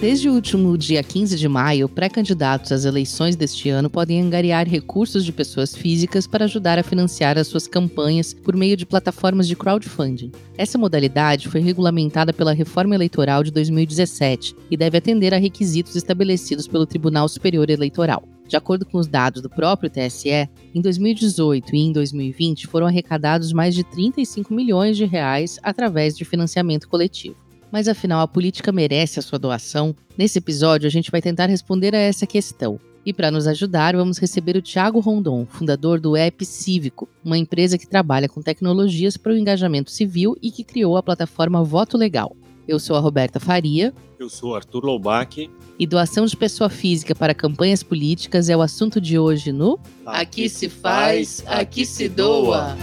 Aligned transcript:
Desde 0.00 0.28
o 0.28 0.34
último 0.34 0.78
dia 0.78 1.02
15 1.02 1.36
de 1.36 1.48
maio, 1.48 1.88
pré-candidatos 1.88 2.70
às 2.70 2.84
eleições 2.84 3.34
deste 3.34 3.68
ano 3.68 3.90
podem 3.90 4.22
angariar 4.22 4.68
recursos 4.68 5.24
de 5.24 5.32
pessoas 5.32 5.74
físicas 5.74 6.24
para 6.24 6.44
ajudar 6.44 6.78
a 6.78 6.84
financiar 6.84 7.36
as 7.36 7.48
suas 7.48 7.66
campanhas 7.66 8.32
por 8.32 8.54
meio 8.54 8.76
de 8.76 8.86
plataformas 8.86 9.48
de 9.48 9.56
crowdfunding. 9.56 10.30
Essa 10.56 10.78
modalidade 10.78 11.48
foi 11.48 11.60
regulamentada 11.60 12.32
pela 12.32 12.52
Reforma 12.52 12.94
Eleitoral 12.94 13.42
de 13.42 13.50
2017 13.50 14.54
e 14.70 14.76
deve 14.76 14.98
atender 14.98 15.34
a 15.34 15.38
requisitos 15.38 15.96
estabelecidos 15.96 16.68
pelo 16.68 16.86
Tribunal 16.86 17.28
Superior 17.28 17.68
Eleitoral. 17.68 18.22
De 18.46 18.56
acordo 18.56 18.86
com 18.86 18.98
os 18.98 19.08
dados 19.08 19.42
do 19.42 19.50
próprio 19.50 19.90
TSE, 19.90 20.48
em 20.72 20.80
2018 20.80 21.74
e 21.74 21.78
em 21.80 21.92
2020 21.92 22.68
foram 22.68 22.86
arrecadados 22.86 23.52
mais 23.52 23.74
de 23.74 23.82
35 23.82 24.54
milhões 24.54 24.96
de 24.96 25.04
reais 25.04 25.58
através 25.60 26.16
de 26.16 26.24
financiamento 26.24 26.88
coletivo. 26.88 27.47
Mas 27.70 27.88
afinal, 27.88 28.20
a 28.20 28.28
política 28.28 28.72
merece 28.72 29.18
a 29.18 29.22
sua 29.22 29.38
doação? 29.38 29.94
Nesse 30.16 30.38
episódio, 30.38 30.86
a 30.86 30.90
gente 30.90 31.10
vai 31.10 31.20
tentar 31.20 31.46
responder 31.46 31.94
a 31.94 31.98
essa 31.98 32.26
questão. 32.26 32.80
E 33.04 33.12
para 33.12 33.30
nos 33.30 33.46
ajudar, 33.46 33.96
vamos 33.96 34.18
receber 34.18 34.56
o 34.56 34.62
Thiago 34.62 35.00
Rondon, 35.00 35.46
fundador 35.46 35.98
do 35.98 36.16
App 36.16 36.44
Cívico, 36.44 37.08
uma 37.24 37.38
empresa 37.38 37.78
que 37.78 37.86
trabalha 37.86 38.28
com 38.28 38.42
tecnologias 38.42 39.16
para 39.16 39.32
o 39.32 39.36
engajamento 39.36 39.90
civil 39.90 40.36
e 40.42 40.50
que 40.50 40.64
criou 40.64 40.96
a 40.96 41.02
plataforma 41.02 41.64
Voto 41.64 41.96
Legal. 41.96 42.36
Eu 42.66 42.78
sou 42.78 42.96
a 42.96 43.00
Roberta 43.00 43.40
Faria. 43.40 43.94
Eu 44.18 44.28
sou 44.28 44.54
Arthur 44.54 44.84
Loubach. 44.84 45.50
E 45.78 45.86
doação 45.86 46.26
de 46.26 46.36
pessoa 46.36 46.68
física 46.68 47.14
para 47.14 47.32
campanhas 47.32 47.82
políticas 47.82 48.50
é 48.50 48.56
o 48.56 48.60
assunto 48.60 49.00
de 49.00 49.18
hoje 49.18 49.52
no 49.52 49.78
aqui 50.04 50.48
se 50.50 50.68
faz, 50.68 51.42
aqui 51.46 51.86
se 51.86 52.08
doa. 52.10 52.76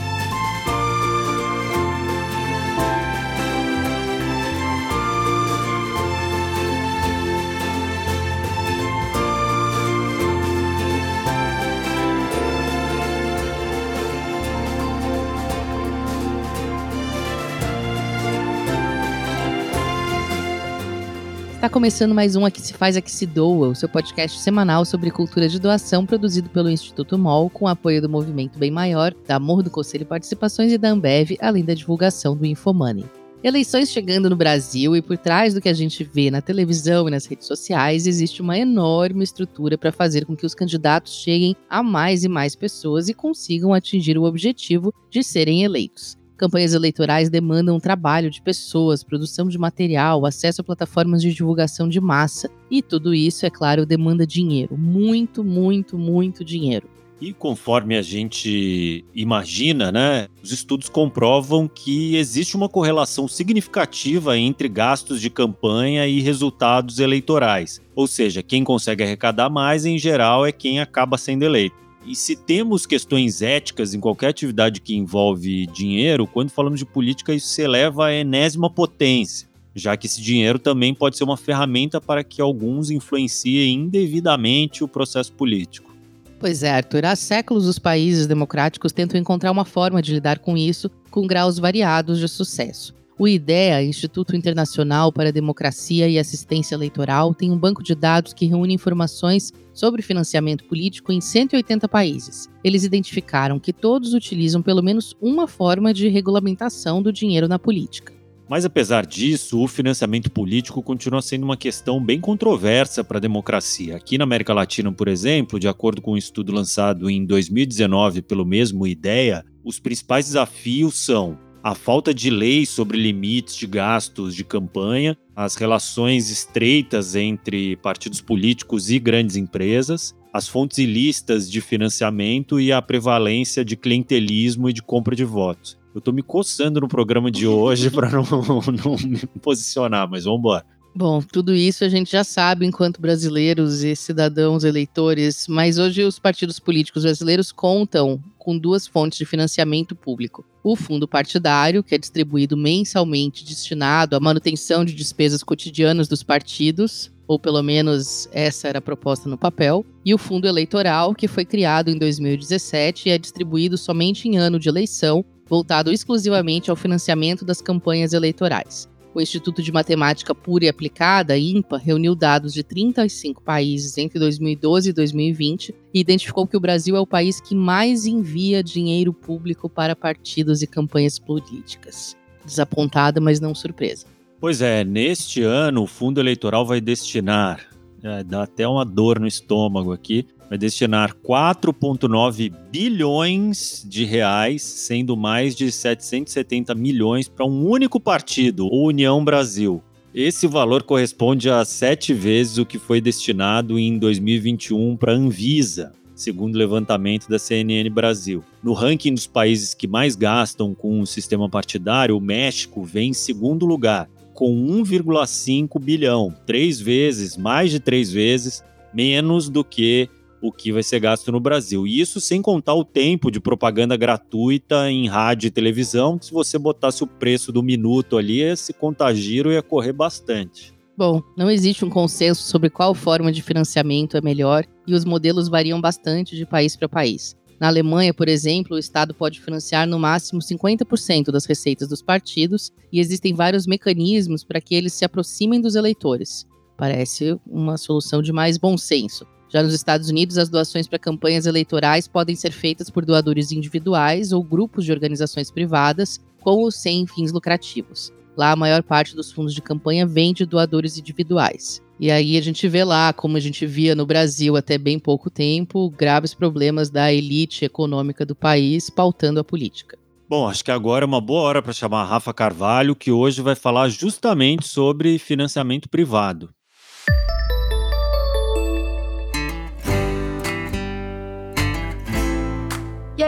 Está 21.66 21.74
começando 21.74 22.14
mais 22.14 22.36
um 22.36 22.46
Aqui 22.46 22.62
Se 22.62 22.76
Faz, 22.76 22.96
Aqui 22.96 23.12
Se 23.12 23.26
Doa, 23.26 23.70
o 23.70 23.76
seu 23.76 23.90
podcast 23.90 24.40
semanal 24.40 24.86
sobre 24.86 25.10
cultura 25.10 25.50
de 25.50 25.60
doação 25.60 26.06
produzido 26.06 26.48
pelo 26.48 26.70
Instituto 26.70 27.18
MOL 27.18 27.50
com 27.50 27.68
apoio 27.68 28.00
do 28.00 28.08
Movimento 28.08 28.60
Bem 28.60 28.70
Maior, 28.70 29.16
da 29.28 29.38
Amor 29.38 29.64
do 29.64 29.72
Conselho 29.72 30.06
Participações 30.06 30.72
e 30.72 30.78
da 30.78 30.92
Ambev, 30.92 31.32
além 31.42 31.66
da 31.66 31.74
divulgação 31.74 32.38
do 32.38 32.46
Infomoney. 32.46 33.06
Eleições 33.44 33.90
chegando 33.90 34.30
no 34.30 34.36
Brasil 34.36 34.96
e 34.96 35.02
por 35.02 35.18
trás 35.18 35.56
do 35.56 35.62
que 35.62 35.68
a 35.68 35.74
gente 35.74 36.04
vê 36.04 36.30
na 36.30 36.40
televisão 36.40 37.08
e 37.08 37.12
nas 37.12 37.26
redes 37.26 37.48
sociais, 37.48 38.06
existe 38.06 38.44
uma 38.44 38.60
enorme 38.60 39.24
estrutura 39.24 39.76
para 39.76 39.92
fazer 39.92 40.24
com 40.24 40.36
que 40.36 40.46
os 40.46 40.54
candidatos 40.54 41.16
cheguem 41.16 41.56
a 41.68 41.82
mais 41.82 42.24
e 42.24 42.30
mais 42.30 42.56
pessoas 42.56 43.10
e 43.10 43.14
consigam 43.16 43.74
atingir 43.74 44.20
o 44.20 44.24
objetivo 44.26 44.94
de 45.10 45.24
serem 45.24 45.64
eleitos. 45.64 46.16
Campanhas 46.38 46.74
eleitorais 46.74 47.30
demandam 47.30 47.80
trabalho 47.80 48.30
de 48.30 48.42
pessoas, 48.42 49.04
produção 49.04 49.48
de 49.48 49.58
material, 49.58 50.26
acesso 50.26 50.62
a 50.62 50.64
plataformas 50.64 51.22
de 51.22 51.34
divulgação 51.34 51.88
de 51.88 52.02
massa. 52.02 52.50
E 52.70 52.82
tudo 52.82 53.14
isso, 53.14 53.46
é 53.46 53.50
claro, 53.50 53.86
demanda 53.86 54.28
dinheiro. 54.28 54.78
Muito, 54.78 55.44
muito, 55.44 55.98
muito 55.98 56.44
dinheiro. 56.44 56.90
E 57.22 57.32
conforme 57.32 57.96
a 57.96 58.02
gente 58.02 59.06
imagina, 59.16 59.90
né, 59.90 60.28
os 60.44 60.52
estudos 60.52 60.90
comprovam 60.90 61.66
que 61.68 62.18
existe 62.18 62.58
uma 62.58 62.68
correlação 62.68 63.26
significativa 63.26 64.38
entre 64.38 64.68
gastos 64.68 65.22
de 65.22 65.30
campanha 65.30 66.06
e 66.06 66.20
resultados 66.20 67.00
eleitorais. 67.00 67.82
Ou 67.96 68.06
seja, 68.06 68.44
quem 68.44 68.66
consegue 68.66 69.04
arrecadar 69.04 69.50
mais, 69.50 69.86
em 69.86 69.98
geral, 69.98 70.46
é 70.46 70.52
quem 70.52 70.82
acaba 70.82 71.18
sendo 71.18 71.44
eleito. 71.44 71.85
E 72.06 72.16
se 72.16 72.36
temos 72.36 72.86
questões 72.86 73.42
éticas 73.42 73.96
em 73.96 74.00
qualquer 74.00 74.30
atividade 74.30 74.80
que 74.80 74.96
envolve 74.96 75.66
dinheiro, 75.68 76.28
quando 76.28 76.52
falamos 76.52 76.80
de 76.80 76.86
política, 76.86 77.34
isso 77.34 77.48
se 77.48 77.64
eleva 77.64 78.08
à 78.08 78.14
enésima 78.14 78.70
potência, 78.70 79.48
já 79.74 79.98
que 79.98 80.06
esse 80.06 80.22
dinheiro 80.22 80.60
também 80.60 80.94
pode 80.94 81.18
ser 81.18 81.24
uma 81.24 81.36
ferramenta 81.36 82.00
para 82.00 82.24
que 82.24 82.40
alguns 82.40 82.92
influenciem 82.92 83.74
indevidamente 83.74 84.84
o 84.84 84.88
processo 84.88 85.34
político. 85.34 85.96
Pois 86.40 86.62
é, 86.62 86.70
Arthur, 86.70 87.06
há 87.06 87.16
séculos 87.16 87.66
os 87.66 87.80
países 87.80 88.28
democráticos 88.28 88.92
tentam 88.92 89.20
encontrar 89.20 89.52
uma 89.52 89.66
forma 89.66 90.00
de 90.00 90.14
lidar 90.14 90.38
com 90.40 90.56
isso 90.56 90.92
com 91.10 91.26
graus 91.26 91.58
variados 91.58 92.20
de 92.20 92.28
sucesso. 92.28 92.94
O 93.18 93.30
IDEA, 93.30 93.82
Instituto 93.82 94.36
Internacional 94.36 95.10
para 95.10 95.30
a 95.30 95.32
Democracia 95.32 96.10
e 96.10 96.20
Assistência 96.20 96.76
Eleitoral, 96.76 97.34
tem 97.34 97.50
um 97.50 97.58
banco 97.58 97.82
de 97.82 97.96
dados 97.96 98.34
que 98.34 98.46
reúne 98.46 98.74
informações 98.74 99.54
sobre 99.74 100.02
financiamento 100.02 100.66
político 100.66 101.14
em 101.14 101.22
180 101.22 101.88
países. 101.88 102.50
Eles 102.62 102.84
identificaram 102.84 103.58
que 103.58 103.72
todos 103.72 104.14
utilizam 104.14 104.62
pelo 104.62 104.84
menos 104.84 105.16
uma 105.22 105.48
forma 105.48 105.94
de 105.94 106.10
regulamentação 106.10 107.02
do 107.02 107.14
dinheiro 107.14 107.48
na 107.48 107.58
política. 107.58 108.14
Mas 108.50 108.66
apesar 108.66 109.06
disso, 109.06 109.62
o 109.62 109.68
financiamento 109.68 110.30
político 110.30 110.84
continua 110.84 111.22
sendo 111.22 111.46
uma 111.46 111.58
questão 111.58 112.04
bem 112.04 112.20
controversa 112.20 113.02
para 113.02 113.18
a 113.18 113.22
democracia. 113.22 113.96
Aqui 113.96 114.18
na 114.18 114.26
América 114.26 114.54
Latina, 114.54 114.92
por 114.92 115.08
exemplo, 115.08 115.58
de 115.58 115.70
acordo 115.70 116.02
com 116.02 116.12
um 116.12 116.18
estudo 116.18 116.52
lançado 116.52 117.10
em 117.10 117.26
2019 117.26 118.22
pelo 118.22 118.46
mesmo 118.46 118.86
IDEA, 118.86 119.44
os 119.64 119.80
principais 119.80 120.26
desafios 120.28 120.96
são 120.96 121.40
a 121.66 121.74
falta 121.74 122.14
de 122.14 122.30
leis 122.30 122.70
sobre 122.70 122.96
limites 122.96 123.56
de 123.56 123.66
gastos 123.66 124.36
de 124.36 124.44
campanha, 124.44 125.18
as 125.36 125.56
relações 125.56 126.30
estreitas 126.30 127.16
entre 127.16 127.76
partidos 127.78 128.22
políticos 128.22 128.92
e 128.92 129.00
grandes 129.00 129.36
empresas, 129.36 130.16
as 130.32 130.48
fontes 130.48 130.78
ilícitas 130.78 131.50
de 131.50 131.62
financiamento 131.62 132.60
e 132.60 132.72
a 132.72 132.80
prevalência 132.84 133.66
de 133.66 133.76
clientelismo 133.76 134.70
e 134.70 134.74
de 134.74 134.84
compra 134.84 135.16
de 135.16 135.24
votos. 135.24 135.76
Eu 135.96 135.98
estou 135.98 136.14
me 136.14 136.22
coçando 136.22 136.80
no 136.80 136.88
programa 136.88 137.32
de 137.32 137.48
hoje 137.48 137.90
para 137.90 138.12
não, 138.12 138.24
não 138.24 138.96
me 139.04 139.18
posicionar, 139.42 140.08
mas 140.08 140.26
vamos 140.26 140.42
embora. 140.42 140.75
Bom, 140.98 141.22
tudo 141.22 141.54
isso 141.54 141.84
a 141.84 141.90
gente 141.90 142.10
já 142.10 142.24
sabe 142.24 142.66
enquanto 142.66 143.02
brasileiros 143.02 143.84
e 143.84 143.94
cidadãos 143.98 144.64
eleitores, 144.64 145.46
mas 145.46 145.78
hoje 145.78 146.04
os 146.04 146.20
partidos 146.20 146.58
políticos 146.58 147.04
brasileiros 147.04 147.52
contam 147.52 148.24
com 148.40 148.58
duas 148.58 148.88
fontes 148.88 149.18
de 149.18 149.26
financiamento 149.26 149.94
público. 149.94 150.46
O 150.64 150.74
fundo 150.74 151.06
partidário, 151.06 151.84
que 151.84 151.96
é 151.96 151.98
distribuído 151.98 152.56
mensalmente 152.56 153.44
destinado 153.44 154.16
à 154.16 154.22
manutenção 154.22 154.86
de 154.86 154.96
despesas 154.96 155.44
cotidianas 155.44 156.08
dos 156.08 156.24
partidos, 156.24 157.12
ou 157.28 157.38
pelo 157.38 157.62
menos 157.62 158.30
essa 158.32 158.70
era 158.70 158.80
a 158.80 158.82
proposta 158.82 159.28
no 159.28 159.38
papel, 159.38 159.86
e 160.06 160.14
o 160.14 160.18
fundo 160.18 160.48
eleitoral, 160.48 161.14
que 161.14 161.28
foi 161.28 161.44
criado 161.44 161.90
em 161.90 161.98
2017 161.98 163.10
e 163.10 163.12
é 163.12 163.18
distribuído 163.18 163.78
somente 163.78 164.30
em 164.30 164.38
ano 164.38 164.58
de 164.58 164.70
eleição, 164.70 165.26
voltado 165.46 165.92
exclusivamente 165.92 166.70
ao 166.70 166.78
financiamento 166.78 167.44
das 167.44 167.62
campanhas 167.62 168.14
eleitorais. 168.14 168.88
O 169.16 169.22
Instituto 169.22 169.64
de 169.64 169.72
Matemática 169.72 170.36
Pura 170.36 170.66
e 170.66 170.68
Aplicada, 170.68 171.38
INPA, 171.38 171.78
reuniu 171.78 172.14
dados 172.14 172.54
de 172.54 172.62
35 172.66 173.42
países 173.42 173.98
entre 173.98 174.20
2012 174.20 174.90
e 174.90 174.94
2020 174.94 175.74
e 175.94 176.02
identificou 176.02 176.46
que 176.46 176.58
o 176.58 176.60
Brasil 176.60 176.98
é 176.98 177.00
o 177.00 177.08
país 177.08 177.40
que 177.40 177.56
mais 177.56 178.06
envia 178.06 178.62
dinheiro 178.62 179.14
público 179.14 179.70
para 179.70 179.96
partidos 179.96 180.62
e 180.62 180.68
campanhas 180.68 181.18
políticas. 181.18 182.18
Desapontada, 182.44 183.22
mas 183.22 183.40
não 183.40 183.56
surpresa. 183.56 184.06
Pois 184.38 184.62
é, 184.62 184.84
neste 184.84 185.42
ano 185.42 185.84
o 185.84 185.88
fundo 185.88 186.20
eleitoral 186.20 186.66
vai 186.66 186.82
destinar, 186.82 187.66
é, 188.04 188.22
dá 188.22 188.44
até 188.44 188.68
uma 188.68 188.84
dor 188.84 189.18
no 189.18 189.28
estômago 189.28 189.94
aqui, 189.94 190.28
vai 190.50 190.58
destinar 190.58 191.16
4,9 191.16 192.54
bilhões 192.72 193.86
de 193.88 194.06
reais, 194.06 194.62
sendo 194.62 195.18
mais 195.18 195.56
de 195.56 195.72
770 195.72 196.76
milhões 196.76 197.28
para 197.28 197.46
um 197.46 197.68
único 197.68 198.00
partido, 198.00 198.68
o 198.68 198.88
União 198.88 199.24
Brasil. 199.24 199.82
Esse 200.14 200.48
valor 200.48 200.84
corresponde 200.84 201.50
a 201.50 201.66
sete 201.66 202.14
vezes 202.14 202.58
o 202.58 202.66
que 202.66 202.80
foi 202.80 203.02
destinado 203.02 203.78
em 203.78 203.98
2021 203.98 204.96
para 204.96 205.12
a 205.12 205.16
Anvisa, 205.16 205.92
segundo 206.16 206.56
o 206.56 206.58
levantamento 206.58 207.28
da 207.28 207.38
CNN 207.38 207.90
Brasil. 207.90 208.42
No 208.64 208.72
ranking 208.72 209.14
dos 209.14 209.28
países 209.28 209.74
que 209.74 209.88
mais 209.88 210.16
gastam 210.16 210.74
com 210.74 211.02
o 211.02 211.06
sistema 211.06 211.50
partidário, 211.50 212.18
o 212.18 212.22
México 212.22 212.84
vem 212.84 213.10
em 213.10 213.14
segundo 213.14 213.66
lugar, 213.66 214.10
com 214.34 214.56
1,5 214.56 215.80
bilhão, 215.82 216.34
três 216.46 216.80
vezes, 216.80 217.36
mais 217.36 217.72
de 217.72 217.80
três 217.80 218.12
vezes, 218.12 218.64
menos 218.94 219.50
do 219.50 219.64
que 219.64 220.10
o 220.48 220.52
que 220.52 220.72
vai 220.72 220.84
ser 220.84 221.00
gasto 221.00 221.32
no 221.32 221.40
Brasil. 221.40 221.88
E 221.88 222.00
isso 222.00 222.22
sem 222.22 222.42
contar 222.42 222.76
o 222.76 222.86
tempo 222.86 223.32
de 223.32 223.40
propaganda 223.40 223.98
gratuita 223.98 224.90
em 224.90 225.08
rádio 225.08 225.48
e 225.48 225.52
televisão, 225.52 226.18
que 226.18 226.28
se 226.28 226.32
você 226.32 226.58
botasse 226.58 227.04
o 227.04 227.08
preço 227.08 227.52
do 227.52 227.64
minuto 227.64 228.18
ali, 228.18 228.42
esse 228.42 228.74
contagiro 228.74 229.52
ia 229.52 229.62
correr 229.62 229.94
bastante. 229.94 230.74
Bom, 230.98 231.22
não 231.36 231.50
existe 231.50 231.84
um 231.84 231.90
consenso 231.90 232.44
sobre 232.44 232.70
qual 232.70 232.94
forma 232.94 233.32
de 233.32 233.42
financiamento 233.42 234.16
é 234.16 234.22
melhor 234.22 234.66
e 234.88 234.94
os 234.94 235.04
modelos 235.04 235.50
variam 235.50 235.82
bastante 235.82 236.36
de 236.36 236.46
país 236.46 236.76
para 236.76 236.88
país. 236.88 237.36
Na 237.60 237.68
Alemanha, 237.68 238.14
por 238.14 238.28
exemplo, 238.28 238.76
o 238.76 238.80
Estado 238.80 239.14
pode 239.14 239.42
financiar 239.42 239.88
no 239.88 239.98
máximo 239.98 240.42
50% 240.42 241.32
das 241.32 241.46
receitas 241.46 241.88
dos 241.88 242.02
partidos 242.02 242.72
e 242.92 243.00
existem 243.00 243.34
vários 243.34 243.66
mecanismos 243.66 244.44
para 244.44 244.62
que 244.62 244.76
eles 244.76 244.94
se 244.94 245.06
aproximem 245.06 245.60
dos 245.60 245.76
eleitores. 245.76 246.46
Parece 246.78 247.38
uma 247.48 247.78
solução 247.78 248.22
de 248.22 248.34
mais 248.34 248.58
bom 248.58 248.78
senso. 248.78 249.26
Já 249.50 249.62
nos 249.62 249.74
Estados 249.74 250.10
Unidos, 250.10 250.38
as 250.38 250.50
doações 250.50 250.88
para 250.88 251.00
campanhas 251.00 251.46
eleitorais 251.46 252.08
podem 252.08 252.36
ser 252.36 252.52
feitas 252.52 252.90
por 252.90 253.06
doadores 253.06 253.52
individuais 253.52 254.32
ou 254.32 254.44
grupos 254.44 254.86
de 254.86 254.92
organizações 254.92 255.52
privadas, 255.52 256.20
com 256.42 256.62
ou 256.62 256.72
sem 256.72 257.06
fins 257.08 257.32
lucrativos. 257.32 258.12
Lá, 258.38 258.52
a 258.52 258.56
maior 258.56 258.84
parte 258.84 259.16
dos 259.16 259.32
fundos 259.32 259.54
de 259.54 259.62
campanha 259.62 260.06
vem 260.06 260.34
de 260.34 260.46
doadores 260.46 260.98
individuais. 260.98 261.82
E 261.98 262.12
aí 262.12 262.38
a 262.38 262.42
gente 262.42 262.68
vê 262.68 262.84
lá, 262.84 263.14
como 263.14 263.38
a 263.38 263.40
gente 263.40 263.66
via 263.66 263.96
no 263.96 264.06
Brasil 264.06 264.58
até 264.58 264.78
bem 264.78 265.00
pouco 265.00 265.30
tempo, 265.30 265.90
graves 265.90 266.34
problemas 266.34 266.90
da 266.90 267.14
elite 267.14 267.64
econômica 267.64 268.26
do 268.26 268.36
país 268.36 268.90
pautando 268.90 269.40
a 269.40 269.44
política. 269.44 269.98
Bom, 270.28 270.50
acho 270.50 270.66
que 270.66 270.72
agora 270.72 271.06
é 271.06 271.08
uma 271.08 271.22
boa 271.22 271.42
hora 271.44 271.62
para 271.62 271.72
chamar 271.72 272.02
a 272.02 272.06
Rafa 272.06 272.34
Carvalho, 272.34 272.96
que 272.96 273.12
hoje 273.12 273.42
vai 273.42 273.56
falar 273.56 273.88
justamente 273.90 274.68
sobre 274.68 275.20
financiamento 275.20 275.88
privado. 275.88 276.50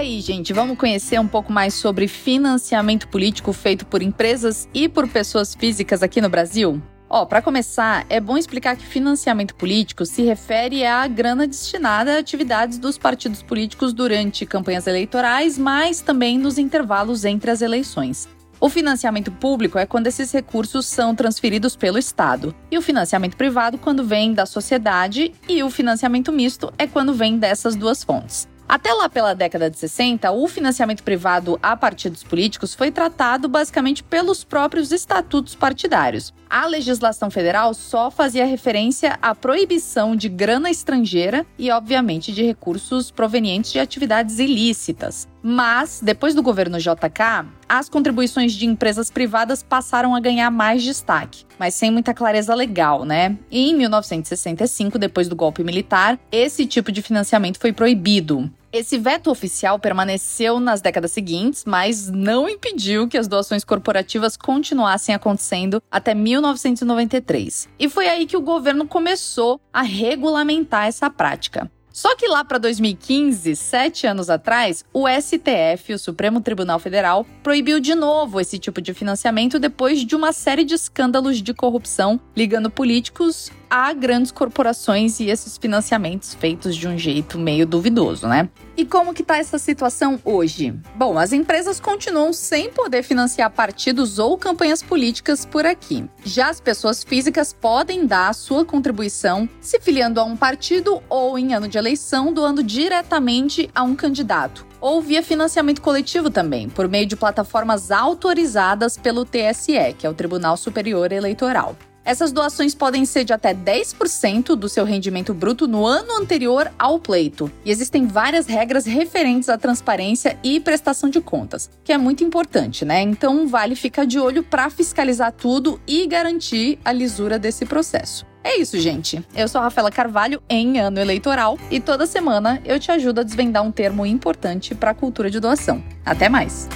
Aí, 0.07 0.21
gente, 0.21 0.53
vamos 0.53 0.77
conhecer 0.77 1.19
um 1.19 1.27
pouco 1.27 1.51
mais 1.51 1.73
sobre 1.73 2.07
financiamento 2.07 3.09
político 3.09 3.51
feito 3.51 3.85
por 3.85 4.01
empresas 4.01 4.67
e 4.73 4.87
por 4.87 5.07
pessoas 5.07 5.53
físicas 5.53 6.01
aqui 6.01 6.21
no 6.21 6.29
Brasil? 6.29 6.81
Ó, 7.09 7.25
para 7.25 7.41
começar, 7.41 8.05
é 8.09 8.19
bom 8.19 8.37
explicar 8.37 8.75
que 8.75 8.85
financiamento 8.85 9.53
político 9.55 10.05
se 10.05 10.21
refere 10.23 10.85
à 10.85 11.05
grana 11.07 11.45
destinada 11.45 12.15
a 12.15 12.19
atividades 12.19 12.77
dos 12.77 12.97
partidos 12.97 13.43
políticos 13.43 13.93
durante 13.93 14.45
campanhas 14.45 14.87
eleitorais, 14.87 15.57
mas 15.57 16.01
também 16.01 16.37
nos 16.37 16.57
intervalos 16.57 17.25
entre 17.25 17.51
as 17.51 17.61
eleições. 17.61 18.29
O 18.59 18.69
financiamento 18.69 19.31
público 19.31 19.77
é 19.77 19.85
quando 19.85 20.07
esses 20.07 20.31
recursos 20.31 20.85
são 20.85 21.13
transferidos 21.13 21.75
pelo 21.75 21.97
Estado, 21.97 22.55
e 22.71 22.77
o 22.77 22.81
financiamento 22.81 23.37
privado 23.37 23.77
quando 23.77 24.03
vem 24.03 24.33
da 24.33 24.45
sociedade, 24.45 25.33
e 25.47 25.61
o 25.63 25.69
financiamento 25.69 26.31
misto 26.31 26.73
é 26.77 26.87
quando 26.87 27.13
vem 27.13 27.37
dessas 27.37 27.75
duas 27.75 28.03
fontes. 28.03 28.47
Até 28.69 28.91
lá 28.91 29.07
pela 29.07 29.33
década 29.33 29.69
de 29.69 29.77
60, 29.77 30.29
o 30.31 30.45
financiamento 30.47 31.01
privado 31.01 31.57
a 31.63 31.77
partidos 31.77 32.21
políticos 32.21 32.75
foi 32.75 32.91
tratado 32.91 33.47
basicamente 33.47 34.03
pelos 34.03 34.43
próprios 34.43 34.91
estatutos 34.91 35.55
partidários. 35.55 36.33
A 36.49 36.65
legislação 36.65 37.31
federal 37.31 37.73
só 37.73 38.11
fazia 38.11 38.45
referência 38.45 39.17
à 39.21 39.33
proibição 39.33 40.15
de 40.15 40.27
grana 40.27 40.69
estrangeira 40.69 41.45
e, 41.57 41.71
obviamente, 41.71 42.33
de 42.33 42.43
recursos 42.43 43.09
provenientes 43.09 43.71
de 43.71 43.79
atividades 43.79 44.37
ilícitas. 44.37 45.27
Mas, 45.41 46.01
depois 46.03 46.33
do 46.33 46.43
governo 46.43 46.77
JK, 46.77 47.47
as 47.69 47.89
contribuições 47.89 48.53
de 48.53 48.65
empresas 48.65 49.11
privadas 49.11 49.61
passaram 49.61 50.15
a 50.15 50.19
ganhar 50.19 50.49
mais 50.49 50.83
destaque, 50.83 51.45
mas 51.59 51.75
sem 51.75 51.91
muita 51.91 52.13
clareza 52.13 52.55
legal, 52.55 53.05
né? 53.05 53.37
E 53.51 53.69
em 53.69 53.75
1965, 53.75 54.97
depois 54.97 55.27
do 55.27 55.35
golpe 55.35 55.63
militar, 55.63 56.19
esse 56.31 56.65
tipo 56.65 56.91
de 56.91 57.01
financiamento 57.01 57.59
foi 57.59 57.71
proibido. 57.71 58.51
Esse 58.71 58.97
veto 58.97 59.31
oficial 59.31 59.79
permaneceu 59.79 60.59
nas 60.59 60.81
décadas 60.81 61.11
seguintes, 61.11 61.63
mas 61.65 62.09
não 62.09 62.49
impediu 62.49 63.07
que 63.07 63.17
as 63.17 63.27
doações 63.27 63.63
corporativas 63.63 64.35
continuassem 64.35 65.15
acontecendo 65.15 65.81
até 65.89 66.13
1993. 66.13 67.69
E 67.79 67.89
foi 67.89 68.07
aí 68.09 68.25
que 68.25 68.35
o 68.35 68.41
governo 68.41 68.85
começou 68.85 69.59
a 69.71 69.81
regulamentar 69.81 70.85
essa 70.85 71.09
prática. 71.09 71.71
Só 71.97 72.15
que 72.15 72.27
lá 72.27 72.45
para 72.45 72.59
2015, 72.59 73.55
sete 73.55 74.05
anos 74.05 74.29
atrás, 74.29 74.85
o 74.93 75.07
STF, 75.09 75.95
o 75.95 75.97
Supremo 75.97 76.39
Tribunal 76.39 76.77
Federal, 76.77 77.25
proibiu 77.41 77.79
de 77.79 77.95
novo 77.95 78.39
esse 78.39 78.59
tipo 78.59 78.79
de 78.79 78.93
financiamento 78.93 79.57
depois 79.57 80.05
de 80.05 80.15
uma 80.15 80.31
série 80.31 80.63
de 80.63 80.75
escândalos 80.75 81.41
de 81.41 81.55
corrupção 81.55 82.21
ligando 82.35 82.69
políticos 82.69 83.49
a 83.69 83.93
grandes 83.93 84.31
corporações 84.31 85.19
e 85.19 85.29
esses 85.29 85.57
financiamentos 85.57 86.33
feitos 86.33 86.75
de 86.75 86.87
um 86.87 86.97
jeito 86.97 87.37
meio 87.37 87.65
duvidoso, 87.65 88.27
né? 88.27 88.49
E 88.75 88.85
como 88.85 89.13
que 89.13 89.23
tá 89.23 89.37
essa 89.37 89.57
situação 89.57 90.19
hoje? 90.23 90.73
Bom, 90.95 91.17
as 91.17 91.33
empresas 91.33 91.79
continuam 91.79 92.31
sem 92.31 92.69
poder 92.69 93.03
financiar 93.03 93.49
partidos 93.49 94.19
ou 94.19 94.37
campanhas 94.37 94.83
políticas 94.83 95.45
por 95.45 95.65
aqui. 95.65 96.07
Já 96.23 96.49
as 96.49 96.61
pessoas 96.61 97.03
físicas 97.03 97.53
podem 97.53 98.05
dar 98.05 98.29
a 98.29 98.33
sua 98.33 98.63
contribuição 98.63 99.49
se 99.59 99.79
filiando 99.79 100.19
a 100.19 100.23
um 100.23 100.37
partido 100.37 101.01
ou 101.09 101.39
em 101.39 101.53
ano 101.53 101.67
de 101.67 101.77
eleição 101.77 102.31
doando 102.31 102.61
diretamente 102.61 103.69
a 103.73 103.83
um 103.83 103.95
candidato 103.95 104.67
ou 104.79 105.01
via 105.01 105.23
financiamento 105.23 105.81
coletivo 105.81 106.29
também, 106.29 106.69
por 106.69 106.87
meio 106.87 107.05
de 107.05 107.15
plataformas 107.15 107.91
autorizadas 107.91 108.95
pelo 108.95 109.25
TSE, 109.25 109.95
que 109.97 110.05
é 110.05 110.09
o 110.09 110.13
Tribunal 110.13 110.55
Superior 110.55 111.11
Eleitoral. 111.11 111.75
Essas 112.07 112.31
doações 112.31 112.73
podem 112.73 113.03
ser 113.03 113.25
de 113.25 113.33
até 113.33 113.53
10% 113.53 114.55
do 114.55 114.69
seu 114.69 114.85
rendimento 114.85 115.33
bruto 115.33 115.67
no 115.67 115.85
ano 115.85 116.17
anterior 116.17 116.71
ao 116.79 117.01
pleito. 117.01 117.51
E 117.65 117.69
existem 117.69 118.07
várias 118.07 118.47
regras 118.47 118.85
referentes 118.85 119.49
à 119.49 119.57
transparência 119.57 120.39
e 120.41 120.57
prestação 120.61 121.09
de 121.09 121.19
contas, 121.19 121.69
que 121.83 121.91
é 121.91 121.97
muito 121.97 122.23
importante, 122.23 122.85
né? 122.85 123.01
Então 123.01 123.45
vale 123.45 123.75
ficar 123.75 124.05
de 124.05 124.17
olho 124.17 124.41
para 124.41 124.69
fiscalizar 124.69 125.33
tudo 125.33 125.81
e 125.85 126.07
garantir 126.07 126.79
a 126.85 126.93
lisura 126.93 127.37
desse 127.37 127.65
processo. 127.65 128.25
É 128.41 128.57
isso, 128.57 128.79
gente. 128.79 129.21
Eu 129.35 129.49
sou 129.49 129.59
a 129.59 129.65
Rafaela 129.65 129.91
Carvalho 129.91 130.41
em 130.49 130.79
ano 130.79 131.01
eleitoral 131.01 131.59
e 131.69 131.81
toda 131.81 132.05
semana 132.05 132.61
eu 132.63 132.79
te 132.79 132.89
ajudo 132.89 133.19
a 133.19 133.23
desvendar 133.23 133.63
um 133.63 133.71
termo 133.71 134.05
importante 134.05 134.73
para 134.73 134.91
a 134.91 134.95
cultura 134.95 135.29
de 135.29 135.41
doação. 135.41 135.83
Até 136.05 136.29
mais! 136.29 136.69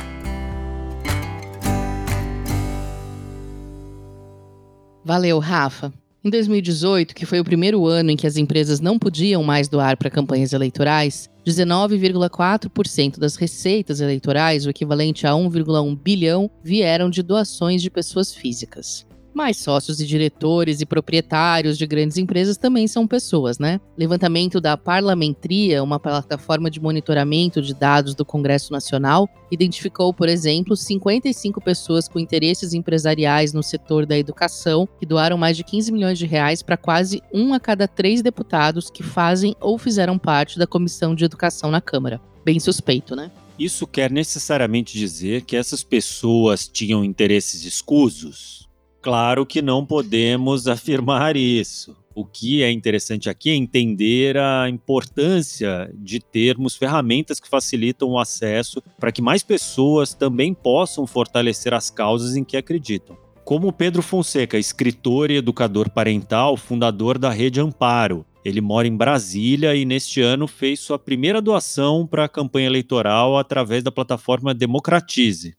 Valeu, 5.03 5.39
Rafa. 5.39 5.91
Em 6.23 6.29
2018, 6.29 7.15
que 7.15 7.25
foi 7.25 7.39
o 7.39 7.43
primeiro 7.43 7.87
ano 7.87 8.11
em 8.11 8.15
que 8.15 8.27
as 8.27 8.37
empresas 8.37 8.79
não 8.79 8.99
podiam 8.99 9.43
mais 9.43 9.67
doar 9.67 9.97
para 9.97 10.11
campanhas 10.11 10.53
eleitorais, 10.53 11.27
19,4% 11.43 13.17
das 13.17 13.35
receitas 13.35 13.99
eleitorais, 13.99 14.67
o 14.67 14.69
equivalente 14.69 15.25
a 15.25 15.31
1,1 15.31 15.97
bilhão, 15.99 16.51
vieram 16.63 17.09
de 17.09 17.23
doações 17.23 17.81
de 17.81 17.89
pessoas 17.89 18.31
físicas. 18.35 19.07
Mas 19.33 19.57
sócios 19.57 19.99
e 19.99 20.05
diretores 20.05 20.81
e 20.81 20.85
proprietários 20.85 21.77
de 21.77 21.87
grandes 21.87 22.17
empresas 22.17 22.57
também 22.57 22.87
são 22.87 23.07
pessoas, 23.07 23.57
né? 23.57 23.79
Levantamento 23.97 24.59
da 24.59 24.75
Parlamentria, 24.75 25.81
uma 25.81 25.99
plataforma 25.99 26.69
de 26.69 26.81
monitoramento 26.81 27.61
de 27.61 27.73
dados 27.73 28.13
do 28.13 28.25
Congresso 28.25 28.73
Nacional, 28.73 29.29
identificou, 29.49 30.13
por 30.13 30.27
exemplo, 30.27 30.75
55 30.75 31.61
pessoas 31.61 32.07
com 32.07 32.19
interesses 32.19 32.73
empresariais 32.73 33.53
no 33.53 33.63
setor 33.63 34.05
da 34.05 34.17
educação 34.17 34.87
que 34.99 35.05
doaram 35.05 35.37
mais 35.37 35.55
de 35.55 35.63
15 35.63 35.91
milhões 35.91 36.19
de 36.19 36.25
reais 36.25 36.61
para 36.61 36.77
quase 36.77 37.21
um 37.33 37.53
a 37.53 37.59
cada 37.59 37.87
três 37.87 38.21
deputados 38.21 38.89
que 38.89 39.03
fazem 39.03 39.55
ou 39.61 39.77
fizeram 39.77 40.17
parte 40.17 40.59
da 40.59 40.67
Comissão 40.67 41.15
de 41.15 41.23
Educação 41.23 41.71
na 41.71 41.79
Câmara. 41.81 42.19
Bem 42.43 42.59
suspeito, 42.59 43.15
né? 43.15 43.31
Isso 43.57 43.85
quer 43.85 44.09
necessariamente 44.09 44.97
dizer 44.97 45.43
que 45.43 45.55
essas 45.55 45.83
pessoas 45.83 46.67
tinham 46.67 47.03
interesses 47.05 47.63
escusos? 47.63 48.67
Claro 49.01 49.47
que 49.47 49.63
não 49.63 49.83
podemos 49.83 50.67
afirmar 50.67 51.35
isso. 51.35 51.97
O 52.13 52.23
que 52.23 52.61
é 52.61 52.69
interessante 52.69 53.29
aqui 53.29 53.49
é 53.49 53.55
entender 53.55 54.37
a 54.37 54.69
importância 54.69 55.89
de 55.95 56.19
termos 56.19 56.75
ferramentas 56.75 57.39
que 57.39 57.49
facilitam 57.49 58.09
o 58.09 58.19
acesso 58.19 58.83
para 58.99 59.11
que 59.11 59.21
mais 59.21 59.41
pessoas 59.41 60.13
também 60.13 60.53
possam 60.53 61.07
fortalecer 61.07 61.73
as 61.73 61.89
causas 61.89 62.35
em 62.35 62.43
que 62.43 62.57
acreditam. 62.57 63.17
Como 63.43 63.73
Pedro 63.73 64.03
Fonseca, 64.03 64.59
escritor 64.59 65.31
e 65.31 65.37
educador 65.37 65.89
parental, 65.89 66.55
fundador 66.55 67.17
da 67.17 67.31
Rede 67.31 67.59
Amparo. 67.59 68.25
Ele 68.45 68.61
mora 68.61 68.87
em 68.87 68.95
Brasília 68.95 69.75
e 69.75 69.85
neste 69.85 70.21
ano 70.21 70.47
fez 70.47 70.79
sua 70.79 70.99
primeira 70.99 71.41
doação 71.41 72.05
para 72.05 72.25
a 72.25 72.29
campanha 72.29 72.67
eleitoral 72.67 73.37
através 73.37 73.83
da 73.83 73.91
plataforma 73.91 74.53
Democratize. 74.53 75.55